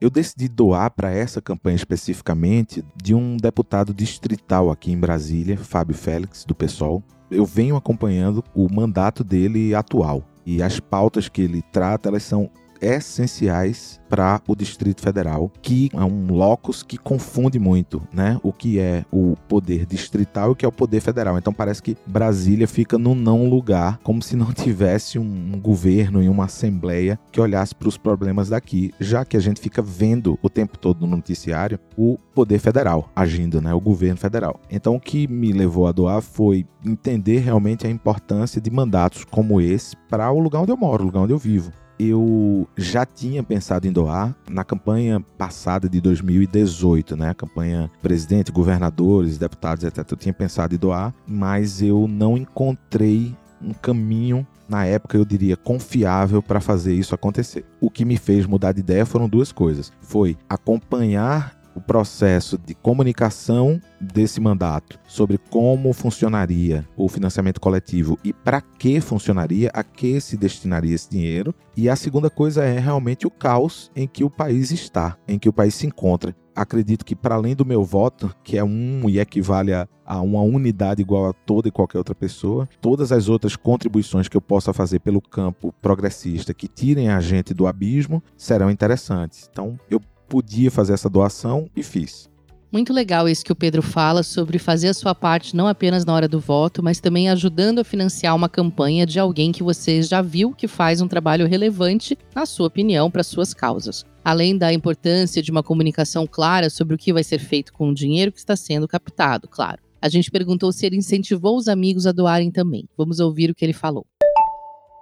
Eu 0.00 0.08
decidi 0.08 0.46
doar 0.48 0.92
para 0.92 1.10
essa 1.10 1.42
campanha 1.42 1.74
especificamente 1.74 2.84
de 2.94 3.16
um 3.16 3.36
deputado 3.36 3.92
distrital 3.92 4.70
aqui 4.70 4.92
em 4.92 4.98
Brasília, 4.98 5.58
Fábio 5.58 5.96
Félix, 5.96 6.44
do 6.44 6.54
PSOL. 6.54 7.02
Eu 7.28 7.44
venho 7.44 7.74
acompanhando 7.74 8.44
o 8.54 8.72
mandato 8.72 9.24
dele 9.24 9.74
atual 9.74 10.22
e 10.46 10.62
as 10.62 10.78
pautas 10.78 11.28
que 11.28 11.42
ele 11.42 11.62
trata, 11.72 12.08
elas 12.08 12.22
são 12.22 12.48
essenciais 12.80 14.00
para 14.08 14.40
o 14.48 14.56
Distrito 14.56 15.02
Federal, 15.02 15.52
que 15.60 15.90
é 15.92 16.04
um 16.04 16.32
locus 16.32 16.82
que 16.82 16.96
confunde 16.96 17.58
muito, 17.58 18.02
né? 18.12 18.40
O 18.42 18.52
que 18.52 18.78
é 18.78 19.04
o 19.12 19.36
poder 19.48 19.84
distrital 19.84 20.48
e 20.48 20.52
o 20.52 20.56
que 20.56 20.64
é 20.64 20.68
o 20.68 20.72
poder 20.72 21.00
federal. 21.00 21.36
Então 21.36 21.52
parece 21.52 21.82
que 21.82 21.96
Brasília 22.06 22.66
fica 22.66 22.98
no 22.98 23.14
não 23.14 23.48
lugar, 23.48 23.98
como 24.02 24.22
se 24.22 24.34
não 24.34 24.52
tivesse 24.54 25.18
um 25.18 25.60
governo 25.60 26.22
e 26.22 26.28
uma 26.28 26.46
assembleia 26.46 27.18
que 27.30 27.40
olhasse 27.40 27.74
para 27.74 27.88
os 27.88 27.98
problemas 27.98 28.48
daqui, 28.48 28.92
já 28.98 29.24
que 29.24 29.36
a 29.36 29.40
gente 29.40 29.60
fica 29.60 29.82
vendo 29.82 30.38
o 30.42 30.48
tempo 30.48 30.78
todo 30.78 31.00
no 31.00 31.16
noticiário 31.16 31.78
o 31.96 32.16
poder 32.34 32.58
federal 32.58 33.10
agindo, 33.14 33.60
né? 33.60 33.74
O 33.74 33.80
governo 33.80 34.16
federal. 34.16 34.60
Então 34.70 34.96
o 34.96 35.00
que 35.00 35.28
me 35.28 35.52
levou 35.52 35.86
a 35.86 35.92
doar 35.92 36.22
foi 36.22 36.66
entender 36.84 37.38
realmente 37.40 37.86
a 37.86 37.90
importância 37.90 38.60
de 38.60 38.70
mandatos 38.70 39.24
como 39.24 39.60
esse 39.60 39.96
para 40.08 40.30
o 40.30 40.38
lugar 40.38 40.62
onde 40.62 40.72
eu 40.72 40.76
moro, 40.76 41.02
o 41.02 41.06
lugar 41.06 41.20
onde 41.20 41.32
eu 41.32 41.38
vivo. 41.38 41.72
Eu 41.98 42.68
já 42.76 43.04
tinha 43.04 43.42
pensado 43.42 43.86
em 43.86 43.92
doar 43.92 44.34
na 44.48 44.64
campanha 44.64 45.20
passada 45.36 45.88
de 45.88 46.00
2018, 46.00 47.16
né? 47.16 47.30
A 47.30 47.34
campanha 47.34 47.90
presidente, 48.00 48.52
governadores, 48.52 49.38
deputados, 49.38 49.84
etc. 49.84 50.06
Eu 50.10 50.16
tinha 50.16 50.34
pensado 50.34 50.74
em 50.74 50.78
doar, 50.78 51.14
mas 51.26 51.82
eu 51.82 52.06
não 52.06 52.36
encontrei 52.36 53.34
um 53.60 53.72
caminho 53.72 54.46
na 54.68 54.84
época 54.84 55.16
eu 55.16 55.24
diria 55.24 55.56
confiável 55.56 56.42
para 56.42 56.60
fazer 56.60 56.92
isso 56.92 57.14
acontecer. 57.14 57.64
O 57.80 57.90
que 57.90 58.04
me 58.04 58.18
fez 58.18 58.44
mudar 58.44 58.72
de 58.72 58.80
ideia 58.80 59.06
foram 59.06 59.28
duas 59.28 59.50
coisas. 59.50 59.90
Foi 60.02 60.36
acompanhar 60.48 61.57
o 61.78 61.80
processo 61.80 62.58
de 62.58 62.74
comunicação 62.74 63.80
desse 64.00 64.40
mandato 64.40 64.98
sobre 65.06 65.38
como 65.38 65.92
funcionaria 65.92 66.84
o 66.96 67.08
financiamento 67.08 67.60
coletivo 67.60 68.18
e 68.24 68.32
para 68.32 68.60
que 68.60 69.00
funcionaria, 69.00 69.70
a 69.72 69.84
que 69.84 70.20
se 70.20 70.36
destinaria 70.36 70.94
esse 70.94 71.08
dinheiro. 71.08 71.54
E 71.76 71.88
a 71.88 71.94
segunda 71.94 72.28
coisa 72.28 72.64
é 72.64 72.80
realmente 72.80 73.26
o 73.26 73.30
caos 73.30 73.90
em 73.94 74.08
que 74.08 74.24
o 74.24 74.30
país 74.30 74.72
está, 74.72 75.16
em 75.26 75.38
que 75.38 75.48
o 75.48 75.52
país 75.52 75.74
se 75.74 75.86
encontra. 75.86 76.34
Acredito 76.54 77.04
que, 77.04 77.14
para 77.14 77.36
além 77.36 77.54
do 77.54 77.64
meu 77.64 77.84
voto, 77.84 78.34
que 78.42 78.58
é 78.58 78.64
um 78.64 79.08
e 79.08 79.20
equivale 79.20 79.72
a, 79.72 79.86
a 80.04 80.20
uma 80.20 80.42
unidade 80.42 81.00
igual 81.00 81.26
a 81.26 81.32
toda 81.32 81.68
e 81.68 81.70
qualquer 81.70 81.98
outra 81.98 82.16
pessoa, 82.16 82.68
todas 82.80 83.12
as 83.12 83.28
outras 83.28 83.54
contribuições 83.54 84.26
que 84.26 84.36
eu 84.36 84.40
possa 84.40 84.72
fazer 84.72 84.98
pelo 84.98 85.20
campo 85.20 85.72
progressista 85.80 86.52
que 86.52 86.66
tirem 86.66 87.10
a 87.10 87.20
gente 87.20 87.54
do 87.54 87.68
abismo 87.68 88.20
serão 88.36 88.72
interessantes. 88.72 89.48
Então, 89.52 89.78
eu 89.88 90.00
podia 90.28 90.70
fazer 90.70 90.92
essa 90.92 91.08
doação 91.08 91.68
e 91.74 91.82
fiz. 91.82 92.28
Muito 92.70 92.92
legal 92.92 93.26
isso 93.26 93.42
que 93.42 93.52
o 93.52 93.56
Pedro 93.56 93.80
fala 93.80 94.22
sobre 94.22 94.58
fazer 94.58 94.88
a 94.88 94.94
sua 94.94 95.14
parte 95.14 95.56
não 95.56 95.66
apenas 95.66 96.04
na 96.04 96.12
hora 96.12 96.28
do 96.28 96.38
voto, 96.38 96.82
mas 96.82 97.00
também 97.00 97.30
ajudando 97.30 97.78
a 97.78 97.84
financiar 97.84 98.36
uma 98.36 98.48
campanha 98.48 99.06
de 99.06 99.18
alguém 99.18 99.50
que 99.50 99.62
você 99.62 100.02
já 100.02 100.20
viu 100.20 100.52
que 100.52 100.68
faz 100.68 101.00
um 101.00 101.08
trabalho 101.08 101.46
relevante, 101.46 102.18
na 102.34 102.44
sua 102.44 102.66
opinião, 102.66 103.10
para 103.10 103.22
suas 103.22 103.54
causas. 103.54 104.04
Além 104.22 104.58
da 104.58 104.70
importância 104.70 105.42
de 105.42 105.50
uma 105.50 105.62
comunicação 105.62 106.26
clara 106.26 106.68
sobre 106.68 106.94
o 106.94 106.98
que 106.98 107.10
vai 107.10 107.24
ser 107.24 107.38
feito 107.38 107.72
com 107.72 107.88
o 107.88 107.94
dinheiro 107.94 108.30
que 108.30 108.38
está 108.38 108.54
sendo 108.54 108.86
captado, 108.86 109.48
claro. 109.48 109.80
A 110.00 110.10
gente 110.10 110.30
perguntou 110.30 110.70
se 110.70 110.84
ele 110.84 110.96
incentivou 110.96 111.56
os 111.56 111.68
amigos 111.68 112.06
a 112.06 112.12
doarem 112.12 112.50
também. 112.50 112.86
Vamos 112.98 113.18
ouvir 113.18 113.50
o 113.50 113.54
que 113.54 113.64
ele 113.64 113.72
falou. 113.72 114.04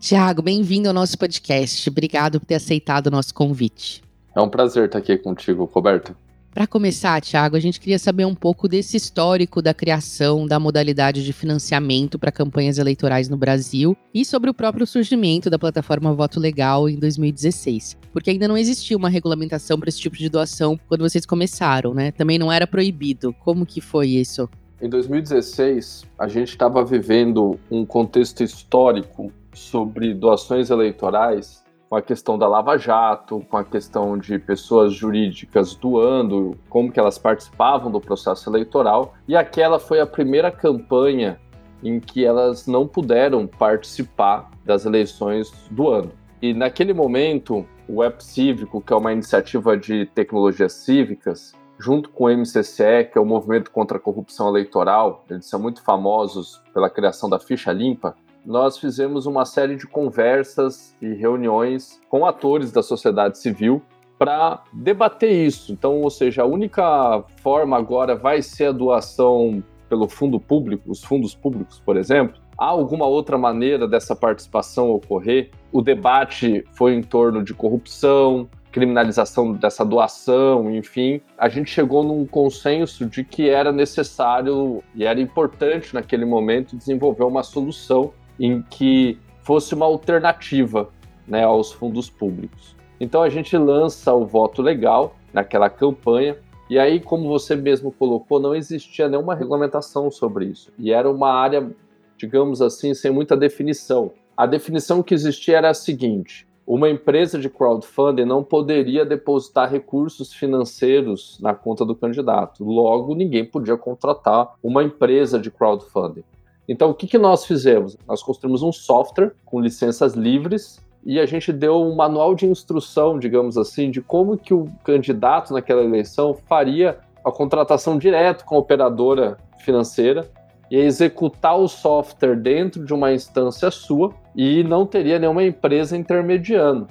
Tiago, 0.00 0.40
bem-vindo 0.40 0.88
ao 0.88 0.94
nosso 0.94 1.18
podcast. 1.18 1.90
Obrigado 1.90 2.40
por 2.40 2.46
ter 2.46 2.54
aceitado 2.54 3.08
o 3.08 3.10
nosso 3.10 3.34
convite. 3.34 4.02
É 4.34 4.40
um 4.40 4.48
prazer 4.48 4.86
estar 4.86 4.96
aqui 4.96 5.18
contigo, 5.18 5.70
Roberto. 5.70 6.16
Para 6.54 6.66
começar, 6.66 7.20
Tiago, 7.20 7.54
a 7.54 7.60
gente 7.60 7.78
queria 7.78 7.98
saber 7.98 8.24
um 8.24 8.34
pouco 8.34 8.66
desse 8.66 8.96
histórico 8.96 9.60
da 9.60 9.74
criação 9.74 10.46
da 10.46 10.58
modalidade 10.58 11.22
de 11.22 11.34
financiamento 11.34 12.18
para 12.18 12.32
campanhas 12.32 12.78
eleitorais 12.78 13.28
no 13.28 13.36
Brasil 13.36 13.94
e 14.12 14.24
sobre 14.24 14.48
o 14.48 14.54
próprio 14.54 14.86
surgimento 14.86 15.50
da 15.50 15.58
plataforma 15.58 16.14
Voto 16.14 16.40
Legal 16.40 16.88
em 16.88 16.96
2016. 16.96 17.98
Porque 18.10 18.30
ainda 18.30 18.48
não 18.48 18.56
existia 18.56 18.96
uma 18.96 19.10
regulamentação 19.10 19.78
para 19.78 19.90
esse 19.90 20.00
tipo 20.00 20.16
de 20.16 20.30
doação 20.30 20.80
quando 20.88 21.02
vocês 21.02 21.26
começaram, 21.26 21.92
né? 21.92 22.10
Também 22.10 22.38
não 22.38 22.50
era 22.50 22.66
proibido. 22.66 23.34
Como 23.44 23.66
que 23.66 23.82
foi 23.82 24.08
isso? 24.08 24.48
Em 24.80 24.88
2016, 24.88 26.06
a 26.18 26.26
gente 26.26 26.48
estava 26.48 26.82
vivendo 26.82 27.60
um 27.70 27.84
contexto 27.84 28.42
histórico 28.42 29.30
sobre 29.52 30.14
doações 30.14 30.70
eleitorais, 30.70 31.64
com 31.88 31.96
a 31.96 32.02
questão 32.02 32.38
da 32.38 32.46
Lava 32.46 32.78
Jato, 32.78 33.44
com 33.50 33.56
a 33.56 33.64
questão 33.64 34.16
de 34.16 34.38
pessoas 34.38 34.92
jurídicas 34.92 35.74
doando, 35.74 36.56
como 36.68 36.92
que 36.92 37.00
elas 37.00 37.18
participavam 37.18 37.90
do 37.90 38.00
processo 38.00 38.48
eleitoral, 38.48 39.14
e 39.26 39.34
aquela 39.34 39.80
foi 39.80 40.00
a 40.00 40.06
primeira 40.06 40.52
campanha 40.52 41.40
em 41.82 41.98
que 41.98 42.24
elas 42.24 42.66
não 42.66 42.86
puderam 42.86 43.46
participar 43.46 44.50
das 44.64 44.84
eleições 44.84 45.50
do 45.70 45.88
ano. 45.88 46.12
E 46.40 46.54
naquele 46.54 46.92
momento, 46.92 47.66
o 47.88 48.02
App 48.04 48.22
Cívico, 48.24 48.80
que 48.80 48.92
é 48.92 48.96
uma 48.96 49.12
iniciativa 49.12 49.76
de 49.76 50.06
tecnologias 50.06 50.72
cívicas, 50.74 51.54
junto 51.78 52.10
com 52.10 52.24
o 52.24 52.28
MCCE, 52.28 53.10
que 53.10 53.18
é 53.18 53.20
o 53.20 53.26
Movimento 53.26 53.70
contra 53.70 53.96
a 53.96 54.00
Corrupção 54.00 54.48
Eleitoral, 54.48 55.24
eles 55.28 55.46
são 55.46 55.58
muito 55.58 55.82
famosos 55.82 56.62
pela 56.72 56.90
criação 56.90 57.28
da 57.28 57.38
ficha 57.38 57.72
limpa, 57.72 58.14
nós 58.44 58.78
fizemos 58.78 59.26
uma 59.26 59.44
série 59.44 59.76
de 59.76 59.86
conversas 59.86 60.96
e 61.00 61.14
reuniões 61.14 62.00
com 62.08 62.24
atores 62.24 62.72
da 62.72 62.82
sociedade 62.82 63.38
civil 63.38 63.82
para 64.18 64.62
debater 64.72 65.30
isso. 65.30 65.72
Então, 65.72 66.00
ou 66.00 66.10
seja, 66.10 66.42
a 66.42 66.46
única 66.46 67.24
forma 67.42 67.76
agora 67.76 68.14
vai 68.14 68.42
ser 68.42 68.66
a 68.66 68.72
doação 68.72 69.62
pelo 69.88 70.08
fundo 70.08 70.38
público, 70.38 70.90
os 70.90 71.02
fundos 71.02 71.34
públicos, 71.34 71.80
por 71.84 71.96
exemplo. 71.96 72.40
Há 72.56 72.66
alguma 72.66 73.06
outra 73.06 73.38
maneira 73.38 73.88
dessa 73.88 74.14
participação 74.14 74.90
ocorrer? 74.90 75.50
O 75.72 75.80
debate 75.80 76.64
foi 76.72 76.94
em 76.94 77.02
torno 77.02 77.42
de 77.42 77.54
corrupção, 77.54 78.46
criminalização 78.70 79.52
dessa 79.52 79.84
doação, 79.84 80.70
enfim, 80.74 81.20
a 81.36 81.48
gente 81.48 81.70
chegou 81.70 82.04
num 82.04 82.24
consenso 82.24 83.04
de 83.06 83.24
que 83.24 83.48
era 83.48 83.72
necessário 83.72 84.82
e 84.94 85.04
era 85.04 85.20
importante 85.20 85.92
naquele 85.92 86.24
momento 86.24 86.76
desenvolver 86.76 87.24
uma 87.24 87.42
solução 87.42 88.12
em 88.40 88.62
que 88.62 89.18
fosse 89.42 89.74
uma 89.74 89.86
alternativa 89.86 90.88
né, 91.28 91.44
aos 91.44 91.70
fundos 91.70 92.10
públicos. 92.10 92.74
Então 92.98 93.22
a 93.22 93.28
gente 93.28 93.56
lança 93.56 94.12
o 94.12 94.26
voto 94.26 94.62
legal 94.62 95.14
naquela 95.32 95.70
campanha, 95.70 96.36
e 96.70 96.78
aí, 96.78 97.00
como 97.00 97.28
você 97.28 97.56
mesmo 97.56 97.90
colocou, 97.90 98.38
não 98.38 98.54
existia 98.54 99.08
nenhuma 99.08 99.34
regulamentação 99.34 100.08
sobre 100.08 100.46
isso. 100.46 100.70
E 100.78 100.92
era 100.92 101.10
uma 101.10 101.32
área, 101.32 101.68
digamos 102.16 102.62
assim, 102.62 102.94
sem 102.94 103.10
muita 103.10 103.36
definição. 103.36 104.12
A 104.36 104.46
definição 104.46 105.02
que 105.02 105.12
existia 105.12 105.58
era 105.58 105.70
a 105.70 105.74
seguinte: 105.74 106.46
uma 106.64 106.88
empresa 106.88 107.36
de 107.40 107.50
crowdfunding 107.50 108.24
não 108.24 108.44
poderia 108.44 109.04
depositar 109.04 109.68
recursos 109.68 110.32
financeiros 110.32 111.36
na 111.42 111.52
conta 111.52 111.84
do 111.84 111.96
candidato. 111.96 112.62
Logo, 112.62 113.16
ninguém 113.16 113.44
podia 113.44 113.76
contratar 113.76 114.54
uma 114.62 114.84
empresa 114.84 115.40
de 115.40 115.50
crowdfunding. 115.50 116.22
Então, 116.70 116.90
o 116.90 116.94
que, 116.94 117.08
que 117.08 117.18
nós 117.18 117.44
fizemos? 117.44 117.96
Nós 118.06 118.22
construímos 118.22 118.62
um 118.62 118.70
software 118.70 119.32
com 119.44 119.60
licenças 119.60 120.14
livres 120.14 120.78
e 121.04 121.18
a 121.18 121.26
gente 121.26 121.52
deu 121.52 121.82
um 121.82 121.96
manual 121.96 122.32
de 122.32 122.46
instrução, 122.46 123.18
digamos 123.18 123.58
assim, 123.58 123.90
de 123.90 124.00
como 124.00 124.38
que 124.38 124.54
o 124.54 124.68
candidato 124.84 125.52
naquela 125.52 125.82
eleição 125.82 126.32
faria 126.32 127.00
a 127.24 127.32
contratação 127.32 127.98
direto 127.98 128.44
com 128.44 128.54
a 128.54 128.58
operadora 128.60 129.36
financeira 129.58 130.30
e 130.70 130.76
executar 130.76 131.58
o 131.58 131.66
software 131.66 132.36
dentro 132.36 132.84
de 132.84 132.94
uma 132.94 133.12
instância 133.12 133.68
sua 133.72 134.14
e 134.36 134.62
não 134.62 134.86
teria 134.86 135.18
nenhuma 135.18 135.42
empresa 135.42 135.96
intermediando. 135.96 136.86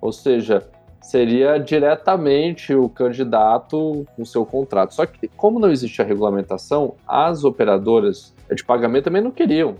Ou 0.00 0.10
seja, 0.10 0.68
seria 1.00 1.56
diretamente 1.56 2.74
o 2.74 2.88
candidato 2.88 4.04
com 4.16 4.24
seu 4.24 4.44
contrato. 4.44 4.92
Só 4.92 5.06
que, 5.06 5.28
como 5.28 5.60
não 5.60 5.70
existe 5.70 6.02
a 6.02 6.04
regulamentação, 6.04 6.96
as 7.06 7.44
operadoras 7.44 8.34
de 8.54 8.64
pagamento 8.64 9.04
também 9.04 9.22
não 9.22 9.30
queriam. 9.30 9.76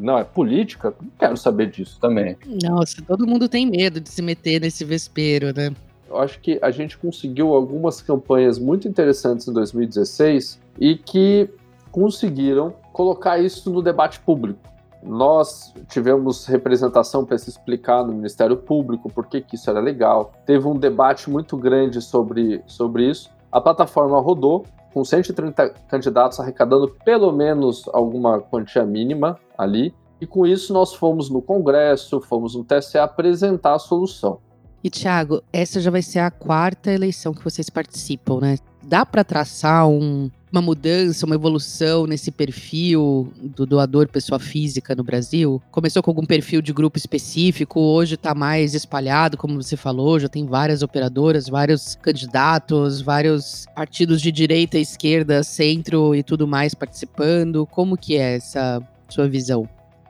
não, 0.00 0.18
é 0.18 0.24
política? 0.24 0.94
Não 1.00 1.10
quero 1.18 1.36
saber 1.36 1.70
disso 1.70 1.98
também. 2.00 2.36
Nossa, 2.62 3.02
todo 3.02 3.26
mundo 3.26 3.48
tem 3.48 3.66
medo 3.66 4.00
de 4.00 4.08
se 4.08 4.22
meter 4.22 4.60
nesse 4.60 4.84
vespeiro, 4.84 5.52
né? 5.54 5.72
Eu 6.08 6.18
acho 6.18 6.40
que 6.40 6.58
a 6.60 6.72
gente 6.72 6.98
conseguiu 6.98 7.54
algumas 7.54 8.02
campanhas 8.02 8.58
muito 8.58 8.88
interessantes 8.88 9.46
em 9.46 9.52
2016 9.52 10.60
e 10.78 10.96
que 10.96 11.48
conseguiram 11.92 12.74
colocar 12.92 13.38
isso 13.38 13.70
no 13.70 13.80
debate 13.80 14.18
público. 14.18 14.58
Nós 15.02 15.72
tivemos 15.88 16.46
representação 16.46 17.24
para 17.24 17.38
se 17.38 17.48
explicar 17.48 18.04
no 18.04 18.12
Ministério 18.12 18.56
Público 18.56 19.08
por 19.08 19.26
que, 19.26 19.40
que 19.40 19.54
isso 19.54 19.70
era 19.70 19.80
legal. 19.80 20.32
Teve 20.44 20.66
um 20.66 20.76
debate 20.76 21.30
muito 21.30 21.56
grande 21.56 22.02
sobre, 22.02 22.62
sobre 22.66 23.08
isso. 23.08 23.30
A 23.50 23.60
plataforma 23.60 24.20
rodou 24.20 24.66
com 24.92 25.04
130 25.04 25.70
candidatos 25.88 26.40
arrecadando 26.40 26.88
pelo 27.04 27.32
menos 27.32 27.88
alguma 27.92 28.40
quantia 28.40 28.84
mínima 28.84 29.38
ali. 29.56 29.94
E 30.20 30.26
com 30.26 30.46
isso 30.46 30.72
nós 30.72 30.94
fomos 30.94 31.30
no 31.30 31.40
Congresso, 31.40 32.20
fomos 32.20 32.54
no 32.54 32.64
TSE 32.64 32.98
apresentar 32.98 33.74
a 33.74 33.78
solução. 33.78 34.38
E 34.82 34.90
Thiago, 34.90 35.42
essa 35.52 35.80
já 35.80 35.90
vai 35.90 36.02
ser 36.02 36.20
a 36.20 36.30
quarta 36.30 36.90
eleição 36.90 37.34
que 37.34 37.44
vocês 37.44 37.68
participam, 37.68 38.40
né? 38.40 38.56
Dá 38.82 39.04
para 39.04 39.22
traçar 39.22 39.86
um, 39.86 40.30
uma 40.52 40.60
mudança, 40.60 41.24
uma 41.24 41.34
evolução 41.34 42.06
nesse 42.06 42.30
perfil 42.30 43.32
do 43.36 43.64
doador 43.64 44.08
pessoa 44.08 44.38
física 44.38 44.94
no 44.94 45.04
Brasil? 45.04 45.62
Começou 45.70 46.02
com 46.02 46.10
algum 46.10 46.26
perfil 46.26 46.60
de 46.60 46.72
grupo 46.72 46.98
específico, 46.98 47.80
hoje 47.80 48.14
está 48.14 48.34
mais 48.34 48.74
espalhado, 48.74 49.36
como 49.36 49.62
você 49.62 49.76
falou, 49.76 50.18
já 50.18 50.28
tem 50.28 50.46
várias 50.46 50.82
operadoras, 50.82 51.48
vários 51.48 51.94
candidatos, 51.96 53.00
vários 53.00 53.66
partidos 53.74 54.20
de 54.20 54.32
direita, 54.32 54.78
esquerda, 54.78 55.42
centro 55.42 56.14
e 56.14 56.22
tudo 56.22 56.46
mais 56.46 56.74
participando. 56.74 57.66
Como 57.66 57.96
que 57.96 58.16
é 58.16 58.36
essa 58.36 58.82
sua 59.08 59.28
visão? 59.28 59.68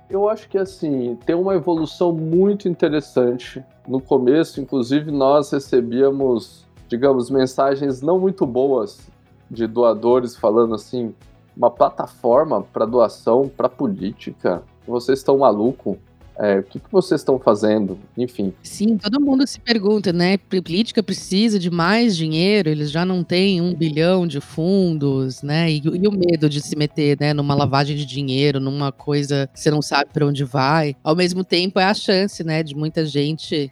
Eu 0.09 0.29
acho 0.29 0.49
que 0.49 0.59
assim, 0.59 1.17
tem 1.25 1.37
uma 1.37 1.55
evolução 1.55 2.13
muito 2.13 2.69
interessante. 2.69 3.63
No 3.87 4.01
começo, 4.01 4.61
inclusive, 4.61 5.11
nós 5.11 5.51
recebíamos, 5.51 6.67
digamos, 6.89 7.31
mensagens 7.31 8.01
não 8.01 8.19
muito 8.19 8.45
boas 8.45 9.10
de 9.51 9.67
doadores 9.67 10.37
falando 10.37 10.75
assim, 10.75 11.15
uma 11.57 11.71
plataforma 11.71 12.63
para 12.63 12.87
doação 12.87 13.51
para 13.55 13.69
política? 13.69 14.63
Vocês 14.87 15.19
estão 15.19 15.39
maluco? 15.39 15.99
É, 16.43 16.61
o 16.61 16.63
que, 16.63 16.81
que 16.81 16.91
vocês 16.91 17.21
estão 17.21 17.39
fazendo? 17.39 17.99
Enfim. 18.17 18.55
Sim, 18.63 18.97
todo 18.97 19.21
mundo 19.21 19.47
se 19.47 19.61
pergunta, 19.61 20.11
né? 20.11 20.39
Política 20.39 21.03
precisa 21.03 21.59
de 21.59 21.71
mais 21.71 22.17
dinheiro, 22.17 22.71
eles 22.71 22.91
já 22.91 23.05
não 23.05 23.23
têm 23.23 23.61
um 23.61 23.75
bilhão 23.75 24.27
de 24.27 24.41
fundos, 24.41 25.43
né? 25.43 25.71
E, 25.71 25.83
e 25.85 26.09
o 26.09 26.11
medo 26.11 26.49
de 26.49 26.63
se 26.63 26.75
meter, 26.77 27.19
né, 27.21 27.35
numa 27.35 27.55
lavagem 27.55 27.95
de 27.95 28.07
dinheiro, 28.07 28.59
numa 28.59 28.91
coisa 28.91 29.51
que 29.53 29.61
você 29.61 29.71
não 29.71 29.83
sabe 29.83 30.13
para 30.15 30.25
onde 30.25 30.43
vai. 30.43 30.97
Ao 31.05 31.15
mesmo 31.15 31.45
tempo, 31.45 31.79
é 31.79 31.85
a 31.85 31.93
chance, 31.93 32.43
né, 32.43 32.63
de 32.63 32.75
muita 32.75 33.05
gente 33.05 33.71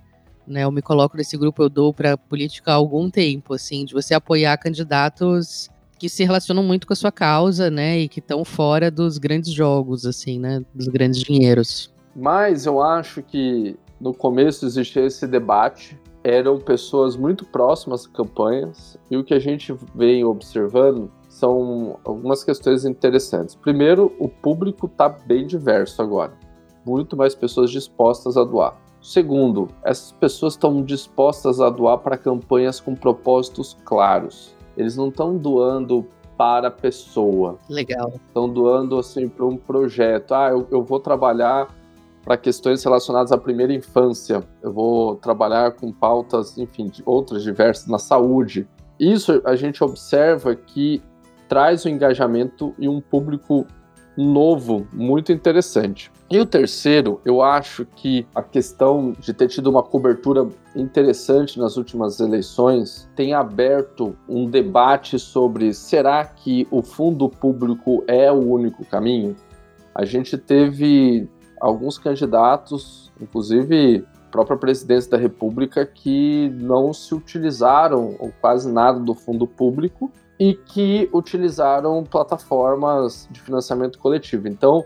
né, 0.49 0.65
eu 0.65 0.73
me 0.73 0.83
coloco 0.83 1.17
nesse 1.17 1.37
grupo, 1.37 1.63
eu 1.63 1.69
dou 1.69 1.93
para 1.93 2.17
política 2.17 2.73
há 2.73 2.75
algum 2.75 3.11
tempo, 3.11 3.55
assim, 3.55 3.85
de 3.85 3.95
você 3.95 4.15
apoiar 4.15 4.57
candidatos 4.57 5.69
que 5.99 6.09
se 6.09 6.25
relacionam 6.25 6.63
muito 6.63 6.87
com 6.87 6.93
a 6.93 6.97
sua 6.97 7.11
causa, 7.11 7.71
né, 7.71 7.99
e 7.99 8.09
que 8.09 8.21
estão 8.21 8.45
fora 8.45 8.91
dos 8.91 9.19
grandes 9.19 9.53
jogos, 9.53 10.07
assim, 10.07 10.39
né, 10.39 10.65
dos 10.75 10.89
grandes 10.89 11.21
dinheiros. 11.21 11.93
Mas 12.15 12.67
eu 12.67 12.81
acho 12.81 13.23
que 13.23 13.77
no 14.01 14.15
começo 14.15 14.65
existia 14.65 15.05
esse 15.05 15.27
debate, 15.27 15.99
eram 16.23 16.59
pessoas 16.59 17.17
muito 17.17 17.45
próximas 17.45 18.03
às 18.03 18.07
campanhas, 18.07 18.97
e 19.11 19.17
o 19.17 19.25
que 19.25 19.35
a 19.35 19.39
gente 19.39 19.75
vem 19.95 20.25
observando 20.25 21.11
são 21.29 21.99
algumas 22.05 22.43
questões 22.43 22.85
interessantes. 22.85 23.55
Primeiro, 23.55 24.15
o 24.19 24.29
público 24.29 24.87
está 24.87 25.09
bem 25.09 25.47
diverso 25.47 26.01
agora, 26.03 26.33
muito 26.87 27.17
mais 27.17 27.35
pessoas 27.35 27.71
dispostas 27.71 28.37
a 28.37 28.45
doar. 28.45 28.77
Segundo, 29.01 29.69
essas 29.83 30.13
pessoas 30.13 30.55
estão 30.55 30.83
dispostas 30.83 31.61
a 31.61 31.71
doar 31.71 31.99
para 31.99 32.17
campanhas 32.17 32.81
com 32.81 32.95
propósitos 32.95 33.77
claros. 33.85 34.55
Eles 34.77 34.97
não 34.97 35.09
estão 35.09 35.37
doando 35.37 36.07
para 36.37 36.69
a 36.69 36.71
pessoa. 36.71 37.59
Legal. 37.69 38.13
Estão 38.29 38.49
doando 38.49 38.99
assim 38.99 39.29
para 39.29 39.45
um 39.45 39.57
projeto. 39.57 40.33
Ah, 40.33 40.51
eu, 40.51 40.67
eu 40.71 40.83
vou 40.83 41.01
trabalhar 41.01 41.69
para 42.25 42.37
questões 42.37 42.85
relacionadas 42.85 43.33
à 43.33 43.39
primeira 43.39 43.73
infância. 43.73 44.45
Eu 44.63 44.73
vou 44.73 45.17
trabalhar 45.17 45.73
com 45.73 45.91
pautas, 45.93 46.59
enfim, 46.59 46.91
outras 47.05 47.43
diversas 47.43 47.87
na 47.87 47.99
saúde. 47.99 48.69
Isso 49.01 49.41
a 49.45 49.57
gente 49.57 49.83
observa 49.83 50.55
que 50.55 51.03
traz 51.49 51.85
o 51.85 51.89
um 51.89 51.93
engajamento 51.93 52.75
e 52.79 52.89
um 52.89 53.01
público 53.01 53.67
novo, 54.19 54.85
muito 54.93 55.31
interessante. 55.31 56.11
E 56.29 56.41
o 56.41 56.45
terceiro, 56.45 57.21
eu 57.25 57.41
acho 57.41 57.87
que 57.95 58.27
a 58.35 58.43
questão 58.43 59.13
de 59.13 59.33
ter 59.33 59.47
tido 59.47 59.71
uma 59.71 59.83
cobertura 59.83 60.49
interessante 60.75 61.57
nas 61.57 61.77
últimas 61.77 62.19
eleições 62.19 63.09
tem 63.15 63.33
aberto 63.33 64.17
um 64.29 64.51
debate 64.51 65.21
sobre 65.21 65.73
será 65.73 66.25
que 66.25 66.67
o 66.69 66.83
fundo 66.83 67.29
público 67.29 68.03
é 68.09 68.31
o 68.33 68.45
único 68.45 68.85
caminho? 68.85 69.37
A 69.95 70.05
gente 70.05 70.37
teve 70.37 71.29
alguns 71.61 71.97
candidatos, 71.97 73.13
inclusive 73.21 74.05
própria 74.33 74.57
presidência 74.59 75.13
da 75.13 75.17
República, 75.17 75.87
que 75.87 76.51
não 76.57 76.93
se 76.93 77.15
utilizaram 77.15 78.17
ou 78.19 78.33
quase 78.41 78.71
nada 78.71 78.99
do 78.99 79.15
fundo 79.15 79.47
público 79.47 80.11
e 80.39 80.55
que 80.55 81.09
utilizaram 81.13 82.05
plataformas 82.05 83.29
de 83.31 83.41
financiamento 83.41 83.99
coletivo. 83.99 84.47
Então, 84.47 84.85